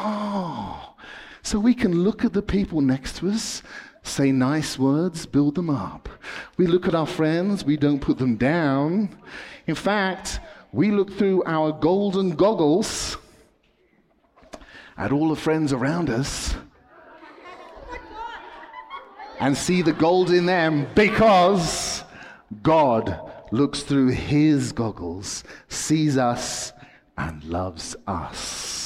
Oh, 0.00 0.94
so 1.42 1.58
we 1.58 1.74
can 1.74 2.04
look 2.04 2.24
at 2.24 2.32
the 2.32 2.42
people 2.42 2.80
next 2.80 3.16
to 3.16 3.28
us, 3.28 3.64
say 4.04 4.30
nice 4.30 4.78
words, 4.78 5.26
build 5.26 5.56
them 5.56 5.68
up. 5.68 6.08
We 6.56 6.68
look 6.68 6.86
at 6.86 6.94
our 6.94 7.06
friends, 7.06 7.64
we 7.64 7.76
don't 7.76 7.98
put 7.98 8.18
them 8.18 8.36
down. 8.36 9.18
In 9.66 9.74
fact, 9.74 10.38
we 10.72 10.92
look 10.92 11.12
through 11.12 11.42
our 11.46 11.72
golden 11.72 12.36
goggles 12.36 13.16
at 14.96 15.10
all 15.10 15.30
the 15.30 15.36
friends 15.36 15.72
around 15.72 16.10
us 16.10 16.54
and 19.40 19.56
see 19.56 19.82
the 19.82 19.92
gold 19.92 20.30
in 20.30 20.46
them 20.46 20.86
because 20.94 22.04
God 22.62 23.20
looks 23.50 23.82
through 23.82 24.10
his 24.10 24.70
goggles, 24.70 25.42
sees 25.68 26.16
us, 26.16 26.72
and 27.16 27.42
loves 27.42 27.96
us. 28.06 28.77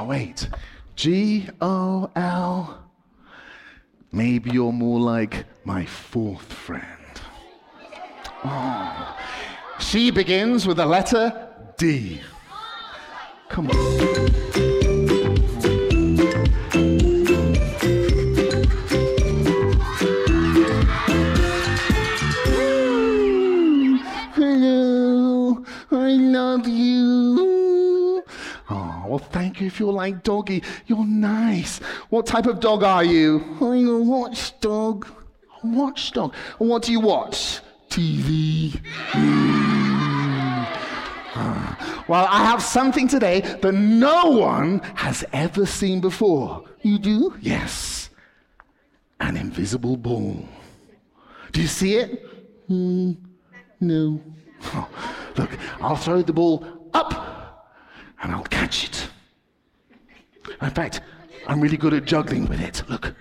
Oh, 0.00 0.04
wait. 0.04 0.48
G 0.96 1.46
O 1.60 2.10
L. 2.16 2.90
Maybe 4.12 4.50
you're 4.50 4.72
more 4.72 4.98
like 4.98 5.44
my 5.64 5.84
fourth 5.84 6.50
friend. 6.50 7.20
Oh. 8.42 9.18
She 9.78 10.10
begins 10.10 10.66
with 10.66 10.78
the 10.78 10.86
letter 10.86 11.48
D. 11.76 12.22
Come 13.50 13.70
on. 13.70 14.49
You 29.60 29.66
if 29.66 29.80
you're 29.80 29.92
like 29.92 30.22
doggy. 30.22 30.62
You're 30.86 31.06
nice. 31.06 31.78
What 32.08 32.26
type 32.26 32.46
of 32.46 32.60
dog 32.60 32.82
are 32.82 33.04
you? 33.04 33.44
I'm 33.60 33.88
a 33.88 33.98
watchdog. 34.00 35.06
A 35.62 35.66
watchdog. 35.66 36.34
And 36.58 36.68
what 36.68 36.82
do 36.82 36.92
you 36.92 37.00
watch? 37.00 37.60
TV. 37.88 38.80
Hmm. 39.10 39.80
Well, 42.10 42.26
I 42.28 42.44
have 42.44 42.60
something 42.60 43.06
today 43.06 43.40
that 43.40 43.72
no 43.72 44.30
one 44.30 44.80
has 44.96 45.24
ever 45.32 45.64
seen 45.64 46.00
before. 46.00 46.64
You 46.82 46.98
do? 46.98 47.36
Yes. 47.40 48.10
An 49.20 49.36
invisible 49.36 49.96
ball. 49.96 50.44
Do 51.52 51.62
you 51.62 51.68
see 51.68 51.94
it? 51.94 52.26
Hmm, 52.66 53.12
no. 53.78 54.20
Oh, 54.74 54.88
look, 55.36 55.50
I'll 55.80 55.94
throw 55.94 56.22
the 56.22 56.32
ball 56.32 56.90
up 56.92 57.70
and 58.24 58.32
I'll 58.32 58.42
catch 58.42 58.86
it. 58.86 59.08
In 60.60 60.70
fact, 60.70 61.00
I'm 61.46 61.60
really 61.60 61.76
good 61.76 61.94
at 61.94 62.04
juggling 62.04 62.46
with 62.46 62.60
it. 62.60 62.82
Look. 62.88 63.14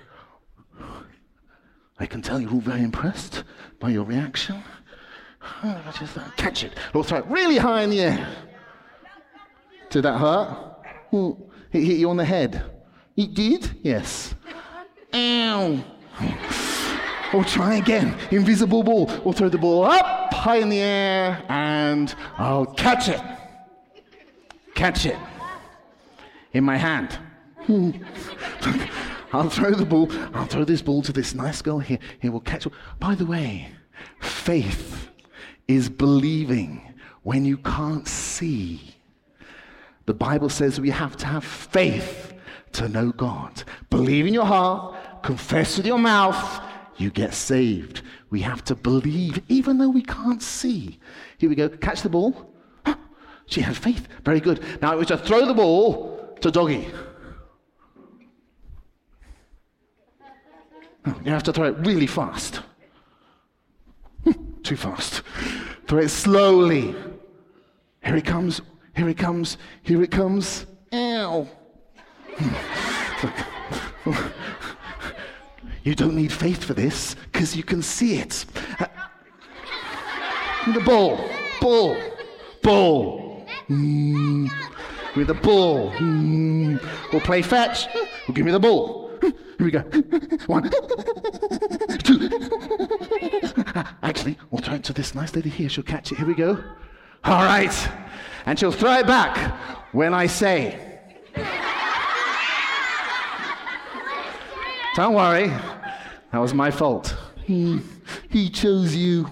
I 2.02 2.06
can 2.06 2.22
tell 2.22 2.40
you're 2.40 2.52
all 2.52 2.60
very 2.62 2.82
impressed 2.82 3.44
by 3.80 3.90
your 3.90 4.04
reaction. 4.06 4.64
Oh, 5.64 5.82
I 5.86 5.92
just 5.92 6.18
uh, 6.18 6.22
catch 6.38 6.64
it. 6.64 6.74
I'll 6.94 7.04
throw 7.04 7.20
it 7.20 7.26
really 7.28 7.58
high 7.58 7.82
in 7.84 7.90
the 7.90 8.02
air. 8.02 8.28
Did 9.90 10.04
that 10.04 10.18
hurt? 10.18 10.48
Hmm, 11.12 11.32
It 11.74 11.82
hit 11.84 11.98
you 11.98 12.10
on 12.10 12.18
the 12.18 12.26
head. 12.26 12.64
It 13.18 13.34
did? 13.34 13.70
Yes. 13.84 14.34
Ow. 15.14 15.84
Or 17.34 17.44
try 17.44 17.76
again. 17.76 18.16
Invisible 18.32 18.82
ball. 18.84 19.06
We'll 19.24 19.34
throw 19.34 19.50
the 19.50 19.58
ball 19.58 19.84
up 19.86 20.34
high 20.34 20.58
in 20.58 20.70
the 20.70 20.80
air 20.80 21.44
and 21.50 22.14
I'll 22.38 22.66
catch 22.66 23.10
it. 23.10 23.22
Catch 24.74 25.06
it. 25.06 25.18
In 26.54 26.64
my 26.64 26.78
hand. 26.78 27.18
I'll 29.32 29.50
throw 29.50 29.72
the 29.72 29.86
ball. 29.86 30.08
I'll 30.34 30.46
throw 30.46 30.64
this 30.64 30.82
ball 30.82 31.02
to 31.04 31.14
this 31.14 31.36
nice 31.36 31.62
girl 31.62 31.80
here. 31.80 32.00
He 32.20 32.30
will 32.30 32.40
catch. 32.40 32.68
By 33.00 33.16
the 33.16 33.26
way, 33.26 33.70
faith 34.20 35.10
is 35.68 35.90
believing 35.90 36.82
when 37.24 37.46
you 37.46 37.58
can't 37.58 38.08
see. 38.08 38.96
The 40.08 40.14
Bible 40.16 40.50
says 40.50 40.80
we 40.80 40.90
have 40.90 41.16
to 41.18 41.28
have 41.28 41.44
faith 41.44 42.34
to 42.74 42.90
know 42.90 43.12
God. 43.12 43.64
Believe 43.92 44.26
in 44.26 44.34
your 44.34 44.46
heart, 44.46 45.22
confess 45.22 45.78
with 45.78 45.86
your 45.86 46.00
mouth, 46.00 46.62
you 46.98 47.12
get 47.12 47.34
saved. 47.36 48.02
We 48.32 48.42
have 48.42 48.64
to 48.66 48.76
believe 48.76 49.42
even 49.48 49.78
though 49.78 49.90
we 49.90 50.02
can't 50.02 50.42
see. 50.42 51.00
Here 51.38 51.50
we 51.50 51.56
go. 51.56 51.70
Catch 51.70 52.02
the 52.02 52.10
ball. 52.10 52.54
She 53.46 53.62
had 53.62 53.76
faith. 53.76 54.08
Very 54.24 54.40
good. 54.40 54.64
Now 54.80 54.94
it 54.94 54.98
was 54.98 55.08
to 55.08 55.18
throw 55.18 55.48
the 55.48 55.56
ball 55.56 56.19
to 56.42 56.52
doggy. 56.52 56.88
You 61.24 61.32
have 61.32 61.44
to 61.44 61.54
throw 61.54 61.66
it 61.66 61.78
really 61.80 62.08
fast. 62.08 62.62
Too 64.64 64.76
fast. 64.76 65.22
Throw 65.88 66.00
it 66.00 66.10
slowly. 66.10 66.96
Here 68.04 68.16
it 68.16 68.26
comes. 68.26 68.62
Here 68.96 69.10
it 69.10 69.18
comes. 69.18 69.58
Here 69.84 70.02
it 70.02 70.12
comes. 70.12 70.66
Ow. 70.94 71.48
You 75.84 75.96
don't 75.96 76.16
need 76.16 76.32
faith 76.32 76.64
for 76.64 76.74
this 76.74 77.16
because 77.32 77.56
you 77.56 77.64
can 77.64 77.82
see 77.82 78.20
it. 78.20 78.46
The 80.68 80.82
ball. 80.82 81.30
Ball. 81.62 81.98
Ball. 82.62 83.46
Mm. 83.70 84.52
Give 85.20 85.28
me 85.28 85.34
the 85.34 85.42
ball. 85.42 85.92
Mm. 85.96 86.82
We'll 87.12 87.20
play 87.20 87.42
fetch. 87.42 87.88
Well, 87.94 88.34
give 88.34 88.46
me 88.46 88.54
the 88.54 88.60
ball. 88.60 89.12
Here 89.22 89.34
we 89.60 89.70
go. 89.70 89.82
One, 90.48 90.72
two. 91.98 92.30
Actually, 94.02 94.38
we'll 94.50 94.62
throw 94.62 94.76
it 94.76 94.86
to 94.86 94.94
this 94.94 95.14
nice 95.16 95.36
lady 95.36 95.50
here. 95.50 95.68
She'll 95.68 95.84
catch 95.84 96.14
it. 96.14 96.20
Here 96.20 96.26
we 96.26 96.36
go. 96.36 96.64
All 97.26 97.44
right. 97.44 97.90
And 98.46 98.58
she'll 98.58 98.72
throw 98.72 98.94
it 99.00 99.08
back 99.08 99.36
when 99.94 100.14
I 100.14 100.26
say. 100.26 101.02
Don't 104.96 105.16
worry. 105.16 105.48
That 106.32 106.40
was 106.40 106.54
my 106.54 106.72
fault. 106.72 107.14
He 107.46 108.50
chose 108.54 108.96
you. 108.96 109.24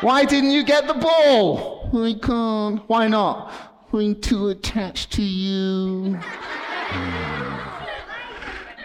Why 0.00 0.24
didn't 0.24 0.52
you 0.52 0.64
get 0.64 0.86
the 0.86 0.94
ball? 0.94 1.73
I 1.94 2.14
can't. 2.14 2.80
Why 2.88 3.08
not? 3.08 3.52
I'm 3.92 4.20
too 4.20 4.48
attached 4.48 5.12
to 5.12 5.22
you. 5.22 6.18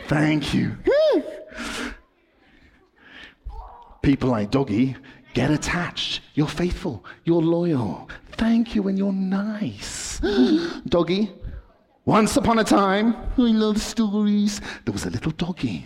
Thank 0.07 0.53
you. 0.53 0.77
People 4.01 4.29
like 4.29 4.51
Doggy 4.51 4.95
get 5.33 5.51
attached. 5.51 6.21
You're 6.35 6.47
faithful. 6.47 7.03
You're 7.23 7.41
loyal. 7.41 8.09
Thank 8.33 8.75
you, 8.75 8.87
and 8.87 8.97
you're 8.97 9.11
nice. 9.11 10.19
Doggy, 10.87 11.31
once 12.05 12.37
upon 12.37 12.59
a 12.59 12.63
time, 12.63 13.15
I 13.37 13.51
love 13.51 13.79
stories. 13.79 14.61
There 14.85 14.93
was 14.93 15.05
a 15.05 15.09
little 15.09 15.31
doggy, 15.31 15.85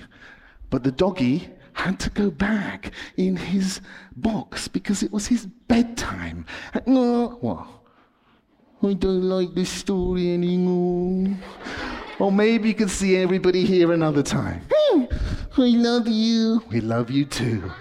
but 0.70 0.84
the 0.84 0.92
doggy 0.92 1.50
had 1.74 2.00
to 2.00 2.10
go 2.12 2.30
back 2.30 2.92
in 3.18 3.36
his 3.36 3.82
box 4.16 4.68
because 4.68 5.04
it 5.04 5.12
was 5.12 5.28
his 5.28 5.46
bedtime. 5.46 6.46
No, 6.86 7.38
what? 7.42 7.68
I 8.84 8.94
don't 8.94 9.24
like 9.24 9.54
this 9.56 9.70
story 9.70 10.34
anymore. 10.34 11.36
Or 12.20 12.32
maybe 12.32 12.70
you 12.70 12.76
can 12.76 12.90
see 12.90 13.18
everybody 13.18 13.66
here 13.66 13.92
another 13.92 14.22
time. 14.24 14.62
Hmm, 14.72 15.04
I 15.58 15.68
love 15.68 16.08
you. 16.08 16.62
We 16.70 16.82
love 16.82 17.10
you 17.10 17.26
too. 17.26 17.72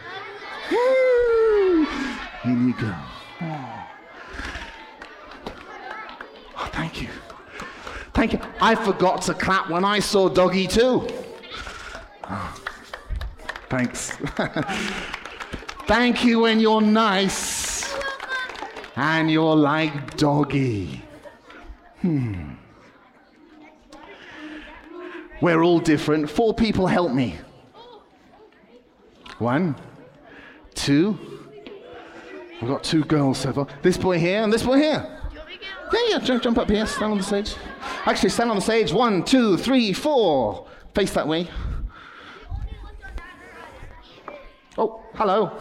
Hmm, 0.71 1.85
In 2.51 2.69
you 2.69 2.75
go. 2.81 2.95
Oh, 6.59 6.69
thank 6.73 7.03
you. 7.03 7.09
Thank 8.15 8.33
you. 8.35 8.41
I 8.61 8.75
forgot 8.75 9.23
to 9.23 9.35
clap 9.35 9.69
when 9.71 9.85
I 9.85 9.99
saw 9.99 10.29
Doggy 10.29 10.67
too. 10.67 11.09
Thanks. 13.73 14.11
Thank 15.87 16.27
you 16.27 16.41
when 16.41 16.61
you're 16.61 16.83
nice 16.83 17.91
and 18.97 19.31
you're 19.31 19.57
like 19.57 20.19
Doggy. 20.19 21.01
Hmm. 22.03 22.51
We're 25.41 25.63
all 25.63 25.79
different. 25.79 26.29
Four 26.29 26.53
people 26.53 26.87
help 26.87 27.13
me. 27.13 27.39
One, 29.39 29.75
two. 30.75 31.19
We've 32.61 32.71
got 32.71 32.85
two 32.85 33.05
girls 33.05 33.39
so 33.39 33.55
far. 33.55 33.69
This 33.81 33.97
boy 33.97 34.19
here 34.19 34.43
and 34.43 34.53
this 34.53 34.65
boy 34.65 34.77
here. 34.77 35.19
Yeah, 35.95 36.01
yeah, 36.11 36.19
jump, 36.19 36.43
jump 36.43 36.59
up 36.59 36.69
here, 36.69 36.85
stand 36.85 37.13
on 37.13 37.17
the 37.17 37.25
stage. 37.25 37.55
Actually, 38.05 38.29
stand 38.29 38.51
on 38.51 38.57
the 38.57 38.63
stage. 38.63 38.93
One, 38.93 39.25
two, 39.25 39.57
three, 39.57 39.95
four. 39.95 40.67
Face 40.95 41.15
that 41.15 41.27
way. 41.27 41.49
Oh, 44.79 45.03
hello. 45.15 45.53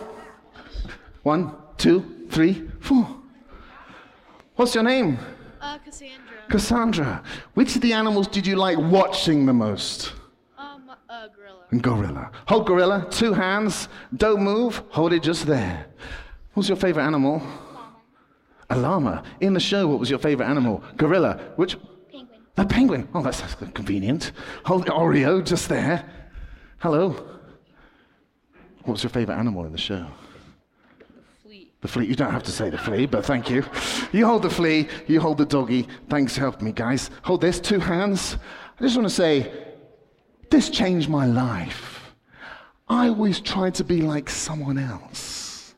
One, 1.24 1.56
two, 1.78 2.28
three, 2.30 2.70
four. 2.80 3.08
What's 4.56 4.74
your 4.74 4.84
name? 4.84 5.18
Uh, 5.60 5.78
Cassandra. 5.80 6.38
Cassandra. 6.50 7.24
Which 7.54 7.76
of 7.76 7.82
the 7.82 7.94
animals 7.94 8.28
did 8.28 8.48
you 8.48 8.56
like 8.56 8.78
watching 8.78 9.46
the 9.46 9.54
most? 9.54 10.14
Um, 10.58 10.90
uh, 11.10 11.28
gorilla. 11.28 11.82
Gorilla. 11.82 12.32
Hold 12.48 12.68
gorilla, 12.68 13.08
two 13.12 13.34
hands, 13.34 13.90
don't 14.16 14.42
move, 14.42 14.82
hold 14.90 15.14
it 15.14 15.24
just 15.24 15.46
there. 15.46 15.88
What's 16.54 16.70
your 16.70 16.78
favorite 16.78 17.04
animal? 17.04 17.42
A 18.70 18.78
llama. 18.78 19.24
In 19.42 19.54
the 19.54 19.60
show, 19.60 19.88
what 19.88 20.00
was 20.00 20.10
your 20.10 20.20
favorite 20.20 20.48
animal? 20.48 20.84
Gorilla. 20.96 21.40
Which? 21.58 21.78
Penguin. 22.10 22.42
A 22.58 22.66
penguin. 22.66 23.08
Oh, 23.14 23.22
that's, 23.22 23.42
that's 23.42 23.56
convenient. 23.74 24.32
Hold 24.66 24.86
the 24.86 24.92
Oreo 24.92 25.44
just 25.46 25.68
there. 25.68 26.10
Hello. 26.78 27.41
What's 28.86 29.04
your 29.04 29.10
favorite 29.10 29.36
animal 29.36 29.66
in 29.66 29.72
the 29.72 29.78
show? 29.78 30.06
The 31.00 31.06
Fleet. 31.44 31.82
The 31.82 31.88
flea. 31.88 32.06
You 32.06 32.16
don't 32.16 32.32
have 32.32 32.44
to 32.44 32.52
say 32.52 32.70
the 32.70 32.78
flea, 32.78 33.06
but 33.06 33.26
thank 33.26 33.50
you. 33.50 33.64
You 34.12 34.26
hold 34.26 34.44
the 34.44 34.50
flea, 34.50 34.88
you 35.08 35.22
hold 35.22 35.38
the 35.38 35.46
doggy. 35.46 35.88
Thanks 36.10 36.36
for 36.36 36.42
helping 36.42 36.66
me, 36.66 36.72
guys. 36.72 37.10
Hold 37.24 37.42
this, 37.42 37.60
two 37.60 37.80
hands. 37.80 38.38
I 38.80 38.84
just 38.84 38.96
want 38.96 39.08
to 39.08 39.14
say, 39.14 39.52
this 40.50 40.70
changed 40.70 41.10
my 41.10 41.26
life. 41.26 42.14
I 42.90 43.08
always 43.08 43.40
tried 43.40 43.76
to 43.76 43.84
be 43.84 44.02
like 44.02 44.30
someone 44.30 44.78
else. 44.78 45.76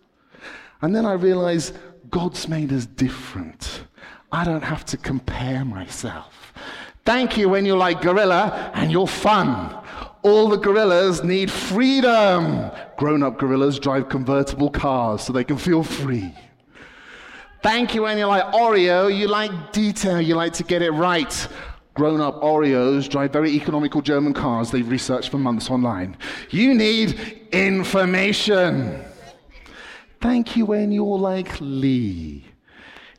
And 0.81 0.95
then 0.95 1.05
I 1.05 1.13
realized 1.13 1.75
God's 2.09 2.47
made 2.47 2.73
us 2.73 2.85
different. 2.85 3.83
I 4.31 4.43
don't 4.43 4.63
have 4.63 4.83
to 4.85 4.97
compare 4.97 5.63
myself. 5.63 6.53
Thank 7.05 7.37
you 7.37 7.49
when 7.49 7.65
you're 7.65 7.77
like 7.77 8.01
gorilla 8.01 8.71
and 8.73 8.91
you're 8.91 9.07
fun. 9.07 9.77
All 10.23 10.47
the 10.47 10.57
gorillas 10.57 11.23
need 11.23 11.51
freedom. 11.51 12.71
Grown 12.97 13.23
up 13.23 13.37
gorillas 13.37 13.77
drive 13.77 14.07
convertible 14.09 14.69
cars 14.69 15.21
so 15.21 15.33
they 15.33 15.43
can 15.43 15.57
feel 15.57 15.83
free. 15.83 16.33
Thank 17.61 17.93
you 17.93 18.03
when 18.03 18.17
you 18.17 18.25
like 18.25 18.43
Oreo, 18.53 19.15
you 19.15 19.27
like 19.27 19.71
detail, 19.71 20.19
you 20.19 20.35
like 20.35 20.53
to 20.53 20.63
get 20.63 20.81
it 20.81 20.91
right. 20.91 21.47
Grown 21.93 22.21
up 22.21 22.41
Oreos 22.41 23.07
drive 23.07 23.31
very 23.31 23.51
economical 23.51 24.01
German 24.01 24.33
cars 24.33 24.71
they've 24.71 24.87
researched 24.87 25.29
for 25.29 25.37
months 25.37 25.69
online. 25.69 26.17
You 26.49 26.73
need 26.73 27.47
information. 27.51 29.03
Thank 30.19 30.55
you 30.55 30.65
when 30.65 30.91
you're 30.91 31.19
like 31.19 31.55
Lee. 31.59 32.45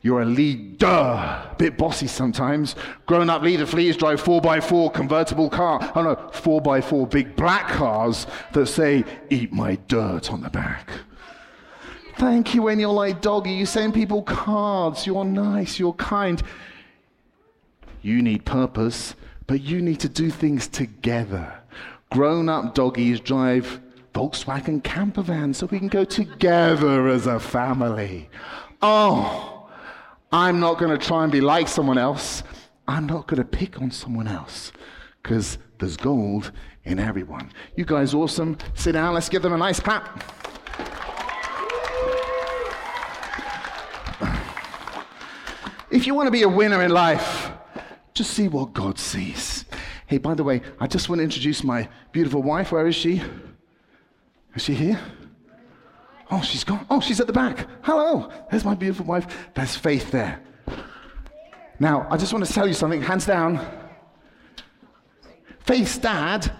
You're 0.05 0.21
a 0.21 0.25
leader, 0.25 1.51
bit 1.57 1.79
bossy 1.79 2.05
sometimes. 2.05 2.75
Grown 3.07 3.27
up 3.27 3.41
leader 3.41 3.65
fleas 3.65 3.97
drive 3.97 4.21
4x4 4.21 4.93
convertible 4.93 5.49
car. 5.49 5.91
Oh 5.95 6.03
no, 6.03 6.15
4x4 6.15 7.09
big 7.09 7.35
black 7.35 7.69
cars 7.69 8.27
that 8.53 8.67
say, 8.67 9.03
eat 9.31 9.51
my 9.51 9.77
dirt 9.87 10.31
on 10.31 10.41
the 10.41 10.51
back. 10.51 10.91
Thank 12.19 12.53
you 12.53 12.61
when 12.61 12.79
you're 12.79 12.93
like 12.93 13.19
doggy. 13.19 13.49
You 13.49 13.65
send 13.65 13.95
people 13.95 14.21
cards. 14.21 15.07
You're 15.07 15.25
nice. 15.25 15.79
You're 15.79 15.93
kind. 15.93 16.43
You 18.03 18.21
need 18.21 18.45
purpose, 18.45 19.15
but 19.47 19.61
you 19.61 19.81
need 19.81 20.01
to 20.01 20.09
do 20.09 20.29
things 20.29 20.67
together. 20.67 21.51
Grown 22.11 22.47
up 22.47 22.75
doggies 22.75 23.19
drive 23.19 23.81
Volkswagen 24.13 24.83
camper 24.83 25.23
vans 25.23 25.57
so 25.57 25.65
we 25.65 25.79
can 25.79 25.87
go 25.87 26.03
together 26.05 27.07
as 27.07 27.25
a 27.25 27.39
family. 27.39 28.29
Oh, 28.83 29.54
I'm 30.31 30.59
not 30.59 30.77
going 30.77 30.97
to 30.97 31.03
try 31.03 31.23
and 31.23 31.31
be 31.31 31.41
like 31.41 31.67
someone 31.67 31.97
else. 31.97 32.43
I'm 32.87 33.05
not 33.05 33.27
going 33.27 33.41
to 33.41 33.47
pick 33.47 33.81
on 33.81 33.91
someone 33.91 34.27
else 34.27 34.71
because 35.21 35.57
there's 35.79 35.97
gold 35.97 36.51
in 36.83 36.99
everyone. 36.99 37.51
You 37.75 37.85
guys 37.85 38.13
awesome. 38.13 38.57
Sit 38.73 38.93
down. 38.93 39.13
Let's 39.13 39.29
give 39.29 39.41
them 39.41 39.53
a 39.53 39.57
nice 39.57 39.79
clap. 39.79 40.23
If 45.91 46.05
you 46.05 46.13
want 46.13 46.27
to 46.27 46.31
be 46.31 46.43
a 46.43 46.49
winner 46.49 46.83
in 46.83 46.91
life, 46.91 47.51
just 48.13 48.31
see 48.31 48.47
what 48.47 48.73
God 48.73 48.99
sees. 48.99 49.65
Hey, 50.07 50.17
by 50.17 50.33
the 50.33 50.43
way, 50.43 50.61
I 50.79 50.87
just 50.87 51.09
want 51.09 51.19
to 51.19 51.23
introduce 51.23 51.63
my 51.63 51.87
beautiful 52.11 52.43
wife. 52.43 52.71
Where 52.71 52.85
is 52.87 52.95
she? 52.95 53.21
Is 54.53 54.63
she 54.63 54.73
here? 54.73 54.99
Oh, 56.31 56.41
she's 56.41 56.63
gone. 56.63 56.85
Oh, 56.89 56.99
she's 56.99 57.19
at 57.19 57.27
the 57.27 57.33
back. 57.33 57.67
Hello. 57.81 58.31
There's 58.49 58.65
my 58.65 58.75
beautiful 58.75 59.05
wife. 59.05 59.49
There's 59.53 59.75
Faith 59.75 60.11
there. 60.11 60.41
Now, 61.79 62.07
I 62.09 62.17
just 62.17 62.33
want 62.33 62.45
to 62.45 62.51
tell 62.51 62.67
you 62.67 62.73
something. 62.73 63.01
Hands 63.01 63.25
down. 63.25 63.65
Faith's 65.59 65.97
dad, 65.97 66.51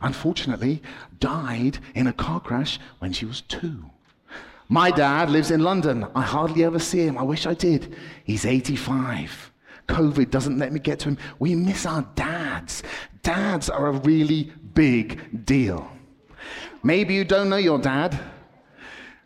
unfortunately, 0.00 0.82
died 1.18 1.78
in 1.94 2.06
a 2.06 2.12
car 2.12 2.40
crash 2.40 2.78
when 2.98 3.12
she 3.12 3.26
was 3.26 3.42
two. 3.42 3.84
My 4.68 4.90
dad 4.90 5.30
lives 5.30 5.50
in 5.50 5.60
London. 5.60 6.06
I 6.14 6.22
hardly 6.22 6.64
ever 6.64 6.78
see 6.78 7.06
him. 7.06 7.18
I 7.18 7.22
wish 7.22 7.46
I 7.46 7.54
did. 7.54 7.94
He's 8.24 8.46
85. 8.46 9.52
COVID 9.88 10.30
doesn't 10.30 10.58
let 10.58 10.72
me 10.72 10.80
get 10.80 10.98
to 11.00 11.10
him. 11.10 11.18
We 11.38 11.54
miss 11.54 11.84
our 11.84 12.02
dads. 12.14 12.82
Dads 13.22 13.68
are 13.68 13.88
a 13.88 13.92
really 13.92 14.52
big 14.72 15.44
deal. 15.44 15.90
Maybe 16.82 17.14
you 17.14 17.24
don't 17.24 17.50
know 17.50 17.56
your 17.56 17.78
dad. 17.78 18.18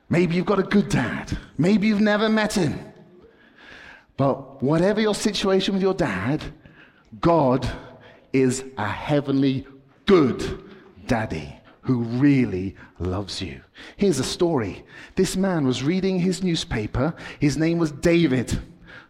Maybe 0.08 0.34
you've 0.34 0.46
got 0.46 0.58
a 0.58 0.64
good 0.64 0.88
dad. 0.88 1.36
Maybe 1.58 1.88
you've 1.88 2.00
never 2.00 2.28
met 2.28 2.54
him. 2.54 2.78
But 4.16 4.62
whatever 4.62 5.00
your 5.00 5.14
situation 5.14 5.74
with 5.74 5.82
your 5.82 5.94
dad, 5.94 6.42
God 7.20 7.68
is 8.32 8.64
a 8.76 8.86
heavenly 8.86 9.66
good 10.06 10.64
daddy 11.06 11.54
who 11.82 12.02
really 12.02 12.76
loves 12.98 13.40
you. 13.40 13.60
Here's 13.96 14.18
a 14.18 14.24
story. 14.24 14.84
This 15.14 15.36
man 15.36 15.66
was 15.66 15.82
reading 15.82 16.18
his 16.18 16.42
newspaper. 16.42 17.14
His 17.38 17.56
name 17.56 17.78
was 17.78 17.92
David, 17.92 18.60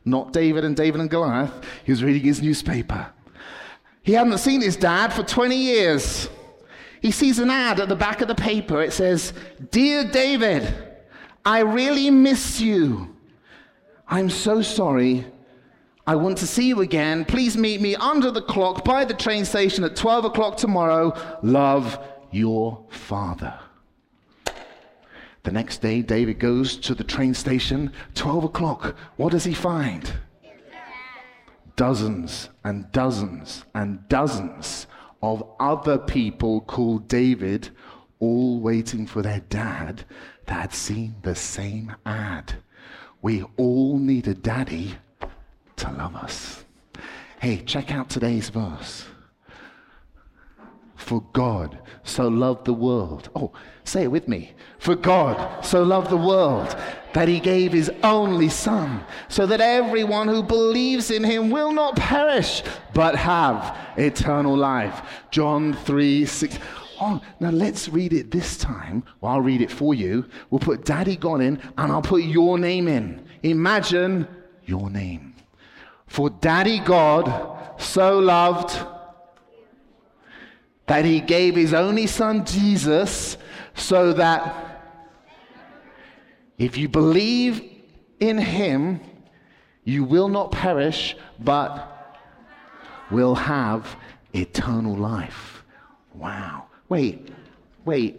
not 0.04 0.32
David 0.32 0.64
and 0.64 0.76
David 0.76 1.00
and 1.00 1.10
Goliath. 1.10 1.52
He 1.84 1.92
was 1.92 2.04
reading 2.04 2.22
his 2.22 2.42
newspaper. 2.42 3.10
He 4.02 4.12
hadn't 4.12 4.38
seen 4.38 4.60
his 4.60 4.76
dad 4.76 5.12
for 5.12 5.22
20 5.22 5.56
years. 5.56 6.28
He 7.00 7.10
sees 7.10 7.38
an 7.38 7.50
ad 7.50 7.80
at 7.80 7.88
the 7.88 7.96
back 7.96 8.20
of 8.20 8.28
the 8.28 8.34
paper. 8.34 8.82
It 8.82 8.92
says, 8.92 9.32
Dear 9.70 10.04
David, 10.04 10.87
I 11.48 11.60
really 11.60 12.10
miss 12.10 12.60
you. 12.60 13.16
I'm 14.06 14.28
so 14.28 14.60
sorry. 14.60 15.24
I 16.06 16.14
want 16.14 16.36
to 16.38 16.46
see 16.46 16.68
you 16.68 16.82
again. 16.82 17.24
Please 17.24 17.56
meet 17.56 17.80
me 17.80 17.94
under 17.94 18.30
the 18.30 18.42
clock 18.42 18.84
by 18.84 19.06
the 19.06 19.14
train 19.14 19.46
station 19.46 19.82
at 19.82 19.96
12 19.96 20.26
o'clock 20.26 20.58
tomorrow. 20.58 21.14
Love, 21.42 22.06
your 22.32 22.84
father. 22.90 23.58
The 25.44 25.50
next 25.50 25.78
day, 25.78 26.02
David 26.02 26.38
goes 26.38 26.76
to 26.76 26.94
the 26.94 27.02
train 27.02 27.32
station, 27.32 27.94
12 28.14 28.44
o'clock. 28.44 28.94
What 29.16 29.32
does 29.32 29.44
he 29.44 29.54
find? 29.54 30.12
Dozens 31.76 32.50
and 32.62 32.92
dozens 32.92 33.64
and 33.74 34.06
dozens 34.10 34.86
of 35.22 35.42
other 35.58 35.96
people 35.96 36.60
called 36.60 37.08
David, 37.08 37.70
all 38.18 38.60
waiting 38.60 39.06
for 39.06 39.22
their 39.22 39.40
dad 39.48 40.04
that 40.48 40.60
had 40.60 40.74
seen 40.74 41.14
the 41.22 41.34
same 41.34 41.94
ad. 42.04 42.54
We 43.22 43.44
all 43.56 43.98
need 43.98 44.26
a 44.26 44.34
daddy 44.34 44.96
to 45.76 45.90
love 45.92 46.16
us. 46.16 46.64
Hey, 47.40 47.58
check 47.58 47.92
out 47.92 48.10
today's 48.10 48.48
verse. 48.48 49.04
For 50.96 51.22
God 51.32 51.78
so 52.02 52.28
loved 52.28 52.64
the 52.64 52.72
world. 52.72 53.28
Oh, 53.36 53.52
say 53.84 54.02
it 54.04 54.10
with 54.10 54.26
me. 54.26 54.52
For 54.78 54.96
God 54.96 55.64
so 55.64 55.82
loved 55.82 56.10
the 56.10 56.16
world 56.16 56.76
that 57.12 57.28
he 57.28 57.40
gave 57.40 57.72
his 57.72 57.90
only 58.02 58.48
Son, 58.48 59.04
so 59.28 59.46
that 59.46 59.60
everyone 59.60 60.28
who 60.28 60.42
believes 60.42 61.10
in 61.10 61.24
him 61.24 61.50
will 61.50 61.72
not 61.72 61.96
perish, 61.96 62.62
but 62.94 63.14
have 63.16 63.76
eternal 63.96 64.56
life. 64.56 65.02
John 65.30 65.74
3 65.74 66.24
6. 66.26 66.58
Oh, 67.00 67.20
now 67.40 67.50
let's 67.50 67.88
read 67.88 68.12
it 68.12 68.30
this 68.30 68.56
time. 68.56 69.04
Well, 69.20 69.32
I'll 69.32 69.40
read 69.40 69.60
it 69.60 69.70
for 69.70 69.94
you. 69.94 70.26
We'll 70.50 70.58
put 70.58 70.84
Daddy 70.84 71.16
God 71.16 71.40
in, 71.40 71.60
and 71.76 71.92
I'll 71.92 72.02
put 72.02 72.22
your 72.22 72.58
name 72.58 72.88
in. 72.88 73.24
Imagine 73.42 74.26
your 74.64 74.90
name. 74.90 75.34
For 76.06 76.30
Daddy 76.30 76.80
God 76.80 77.80
so 77.80 78.18
loved 78.18 78.76
that 80.86 81.04
he 81.04 81.20
gave 81.20 81.54
his 81.54 81.74
only 81.74 82.06
son 82.06 82.44
Jesus 82.44 83.36
so 83.74 84.12
that 84.14 84.64
if 86.56 86.76
you 86.76 86.88
believe 86.88 87.62
in 88.18 88.38
him, 88.38 89.00
you 89.84 90.02
will 90.02 90.28
not 90.28 90.50
perish, 90.50 91.16
but 91.38 92.16
will 93.10 93.34
have 93.34 93.96
eternal 94.32 94.96
life. 94.96 95.64
Wow. 96.14 96.67
Wait, 96.88 97.28
wait. 97.84 98.18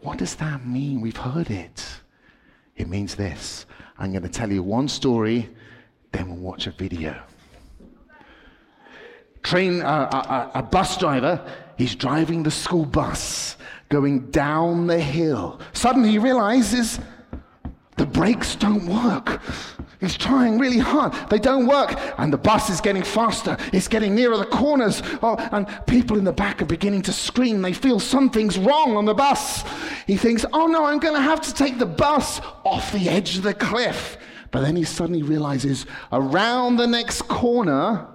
What 0.00 0.18
does 0.18 0.34
that 0.36 0.66
mean? 0.66 1.00
We've 1.00 1.16
heard 1.16 1.50
it. 1.50 1.84
It 2.76 2.88
means 2.88 3.14
this. 3.14 3.66
I'm 3.98 4.12
going 4.12 4.22
to 4.22 4.28
tell 4.28 4.50
you 4.50 4.62
one 4.62 4.88
story, 4.88 5.48
then 6.12 6.28
we'll 6.28 6.38
watch 6.38 6.66
a 6.66 6.70
video 6.70 7.20
train, 9.48 9.80
uh, 9.80 10.08
a, 10.54 10.58
a, 10.58 10.60
a 10.60 10.62
bus 10.62 10.98
driver, 10.98 11.40
he's 11.76 11.94
driving 11.94 12.42
the 12.42 12.50
school 12.50 12.84
bus 12.84 13.56
going 13.88 14.30
down 14.30 14.86
the 14.86 15.00
hill. 15.00 15.60
Suddenly 15.72 16.10
he 16.10 16.18
realizes 16.18 17.00
the 17.98 18.06
brakes 18.06 18.56
don't 18.56 18.86
work. 18.86 19.40
He's 20.00 20.16
trying 20.16 20.58
really 20.58 20.78
hard. 20.78 21.12
They 21.28 21.38
don't 21.38 21.66
work. 21.66 21.98
And 22.18 22.32
the 22.32 22.38
bus 22.38 22.70
is 22.70 22.80
getting 22.80 23.02
faster. 23.02 23.56
It's 23.72 23.88
getting 23.88 24.14
nearer 24.14 24.36
the 24.36 24.46
corners. 24.46 25.02
Oh, 25.22 25.36
and 25.50 25.66
people 25.86 26.16
in 26.16 26.24
the 26.24 26.32
back 26.32 26.62
are 26.62 26.66
beginning 26.66 27.02
to 27.02 27.12
scream. 27.12 27.62
They 27.62 27.72
feel 27.72 27.98
something's 27.98 28.58
wrong 28.58 28.96
on 28.96 29.04
the 29.04 29.14
bus. 29.14 29.64
He 30.06 30.16
thinks, 30.16 30.44
oh 30.52 30.66
no, 30.66 30.84
I'm 30.84 31.00
going 31.00 31.14
to 31.14 31.20
have 31.20 31.40
to 31.42 31.54
take 31.54 31.78
the 31.78 31.86
bus 31.86 32.40
off 32.64 32.92
the 32.92 33.08
edge 33.08 33.36
of 33.38 33.42
the 33.42 33.54
cliff. 33.54 34.16
But 34.52 34.60
then 34.60 34.76
he 34.76 34.84
suddenly 34.84 35.22
realizes 35.22 35.84
around 36.12 36.76
the 36.76 36.86
next 36.86 37.22
corner, 37.22 38.06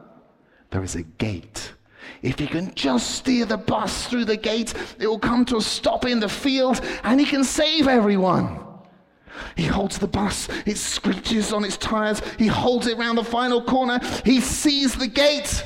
there 0.71 0.83
is 0.83 0.95
a 0.95 1.03
gate. 1.03 1.73
If 2.21 2.39
he 2.39 2.47
can 2.47 2.73
just 2.73 3.11
steer 3.15 3.45
the 3.45 3.57
bus 3.57 4.07
through 4.07 4.25
the 4.25 4.37
gate, 4.37 4.73
it 4.97 5.07
will 5.07 5.19
come 5.19 5.43
to 5.45 5.57
a 5.57 5.61
stop 5.61 6.05
in 6.05 6.21
the 6.21 6.29
field 6.29 6.79
and 7.03 7.19
he 7.19 7.25
can 7.25 7.43
save 7.43 7.89
everyone. 7.89 8.72
He 9.55 9.65
holds 9.65 9.97
the 9.97 10.07
bus, 10.07 10.47
it 10.65 10.77
screeches 10.77 11.53
on 11.53 11.63
its 11.63 11.77
tires, 11.77 12.21
he 12.37 12.47
holds 12.47 12.87
it 12.87 12.97
round 12.97 13.17
the 13.17 13.23
final 13.23 13.61
corner, 13.61 13.99
he 14.25 14.39
sees 14.39 14.95
the 14.95 15.07
gate. 15.07 15.63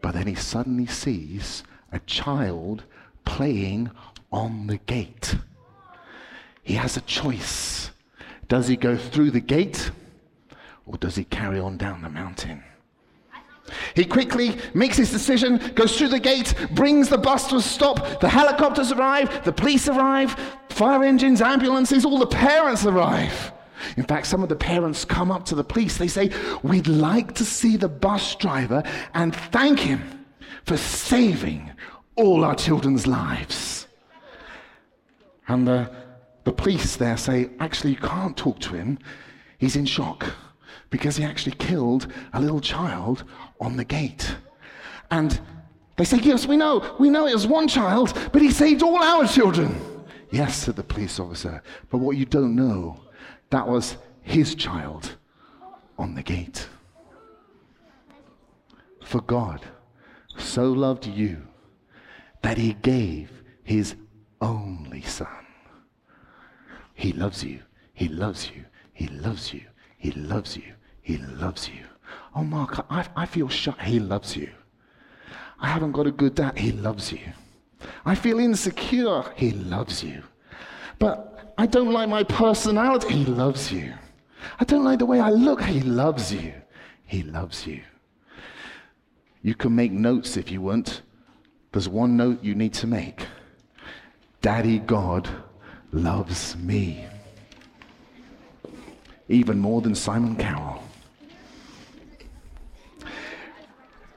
But 0.00 0.14
then 0.14 0.26
he 0.26 0.34
suddenly 0.34 0.86
sees 0.86 1.62
a 1.92 1.98
child 2.00 2.84
playing 3.24 3.90
on 4.32 4.66
the 4.66 4.78
gate. 4.78 5.36
He 6.62 6.74
has 6.74 6.96
a 6.96 7.02
choice. 7.02 7.90
Does 8.48 8.68
he 8.68 8.76
go 8.76 8.96
through 8.96 9.30
the 9.32 9.40
gate 9.40 9.90
or 10.86 10.96
does 10.98 11.16
he 11.16 11.24
carry 11.24 11.60
on 11.60 11.76
down 11.76 12.02
the 12.02 12.08
mountain? 12.08 12.62
He 13.94 14.04
quickly 14.04 14.56
makes 14.74 14.96
his 14.96 15.10
decision, 15.10 15.58
goes 15.74 15.96
through 15.96 16.08
the 16.08 16.18
gate, 16.18 16.54
brings 16.72 17.08
the 17.08 17.18
bus 17.18 17.48
to 17.48 17.56
a 17.56 17.62
stop. 17.62 18.20
The 18.20 18.28
helicopters 18.28 18.90
arrive, 18.90 19.44
the 19.44 19.52
police 19.52 19.88
arrive, 19.88 20.36
fire 20.80 21.04
engines, 21.04 21.42
ambulances, 21.42 22.06
all 22.06 22.16
the 22.16 22.26
parents 22.26 22.86
arrive. 22.86 23.52
In 23.98 24.02
fact, 24.02 24.26
some 24.26 24.42
of 24.42 24.48
the 24.48 24.56
parents 24.56 25.04
come 25.04 25.30
up 25.30 25.44
to 25.44 25.54
the 25.54 25.62
police. 25.62 25.98
They 25.98 26.08
say, 26.08 26.30
We'd 26.62 26.86
like 26.86 27.34
to 27.34 27.44
see 27.44 27.76
the 27.76 27.90
bus 27.90 28.34
driver 28.36 28.82
and 29.12 29.36
thank 29.36 29.78
him 29.78 30.00
for 30.64 30.78
saving 30.78 31.70
all 32.16 32.44
our 32.44 32.54
children's 32.54 33.06
lives. 33.06 33.88
And 35.48 35.68
the, 35.68 35.90
the 36.44 36.52
police 36.52 36.96
there 36.96 37.18
say, 37.18 37.50
Actually, 37.60 37.90
you 37.90 37.98
can't 37.98 38.34
talk 38.34 38.58
to 38.60 38.74
him. 38.74 38.98
He's 39.58 39.76
in 39.76 39.84
shock 39.84 40.32
because 40.88 41.18
he 41.18 41.24
actually 41.24 41.56
killed 41.56 42.10
a 42.32 42.40
little 42.40 42.62
child 42.62 43.24
on 43.60 43.76
the 43.76 43.84
gate. 43.84 44.34
And 45.10 45.38
they 45.98 46.04
say, 46.04 46.20
Yes, 46.22 46.46
we 46.46 46.56
know. 46.56 46.96
We 46.98 47.10
know 47.10 47.26
it 47.26 47.34
was 47.34 47.46
one 47.46 47.68
child, 47.68 48.16
but 48.32 48.40
he 48.40 48.50
saved 48.50 48.82
all 48.82 49.02
our 49.02 49.28
children. 49.28 49.89
Yes, 50.30 50.56
said 50.56 50.76
the 50.76 50.82
police 50.84 51.18
officer. 51.18 51.62
But 51.90 51.98
what 51.98 52.16
you 52.16 52.24
don't 52.24 52.54
know, 52.54 53.00
that 53.50 53.66
was 53.66 53.96
his 54.22 54.54
child 54.54 55.16
on 55.98 56.14
the 56.14 56.22
gate. 56.22 56.68
For 59.02 59.20
God 59.20 59.60
so 60.38 60.70
loved 60.70 61.06
you 61.06 61.42
that 62.42 62.58
he 62.58 62.74
gave 62.74 63.42
his 63.64 63.96
only 64.40 65.02
son. 65.02 65.46
He 66.94 67.12
loves 67.12 67.42
you. 67.42 67.60
He 67.92 68.08
loves 68.08 68.50
you. 68.54 68.64
He 68.92 69.08
loves 69.08 69.52
you. 69.52 69.62
He 69.98 70.12
loves 70.12 70.56
you. 70.56 70.74
He 71.02 71.16
loves 71.16 71.68
you. 71.68 71.84
Oh, 72.34 72.44
Mark, 72.44 72.86
I, 72.88 73.06
I 73.16 73.26
feel 73.26 73.48
shy. 73.48 73.74
He 73.82 73.98
loves 73.98 74.36
you. 74.36 74.50
I 75.58 75.68
haven't 75.68 75.92
got 75.92 76.06
a 76.06 76.10
good 76.12 76.36
dad. 76.36 76.58
He 76.58 76.72
loves 76.72 77.12
you. 77.12 77.32
I 78.04 78.14
feel 78.14 78.38
insecure. 78.38 79.24
He 79.36 79.52
loves 79.52 80.02
you. 80.02 80.22
But 80.98 81.54
I 81.56 81.66
don't 81.66 81.92
like 81.92 82.08
my 82.08 82.24
personality. 82.24 83.14
He 83.14 83.24
loves 83.24 83.72
you. 83.72 83.94
I 84.58 84.64
don't 84.64 84.84
like 84.84 84.98
the 84.98 85.06
way 85.06 85.20
I 85.20 85.30
look. 85.30 85.62
He 85.62 85.80
loves 85.80 86.32
you. 86.32 86.52
He 87.06 87.22
loves 87.22 87.66
you. 87.66 87.82
You 89.42 89.54
can 89.54 89.74
make 89.74 89.92
notes 89.92 90.36
if 90.36 90.50
you 90.50 90.60
want. 90.60 91.02
There's 91.72 91.88
one 91.88 92.16
note 92.16 92.42
you 92.42 92.54
need 92.54 92.74
to 92.74 92.86
make 92.86 93.26
Daddy 94.42 94.78
God 94.78 95.28
loves 95.92 96.56
me. 96.56 97.04
Even 99.28 99.58
more 99.58 99.80
than 99.80 99.94
Simon 99.94 100.36
Cowell. 100.36 100.82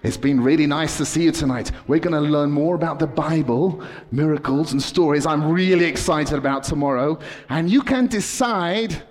It's 0.04 0.18
been 0.18 0.42
really 0.42 0.68
nice 0.68 0.98
to 0.98 1.06
see 1.06 1.24
you 1.24 1.32
tonight. 1.32 1.72
We're 1.88 2.00
going 2.00 2.13
to 2.13 2.30
learn 2.30 2.52
more 2.52 2.76
about 2.76 3.00
the 3.00 3.08
Bible, 3.08 3.82
miracles, 4.12 4.74
and 4.74 4.84
stories. 4.84 5.26
I'm 5.26 5.50
really 5.50 5.86
excited 5.86 6.38
about 6.38 6.63
tomorrow. 6.63 7.20
And 7.48 7.70
you 7.70 7.82
can 7.82 8.08
decide 8.08 9.02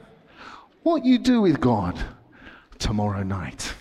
what 0.83 1.05
you 1.05 1.19
do 1.19 1.41
with 1.41 1.61
God 1.61 1.99
tomorrow 2.79 3.23
night. 3.23 3.73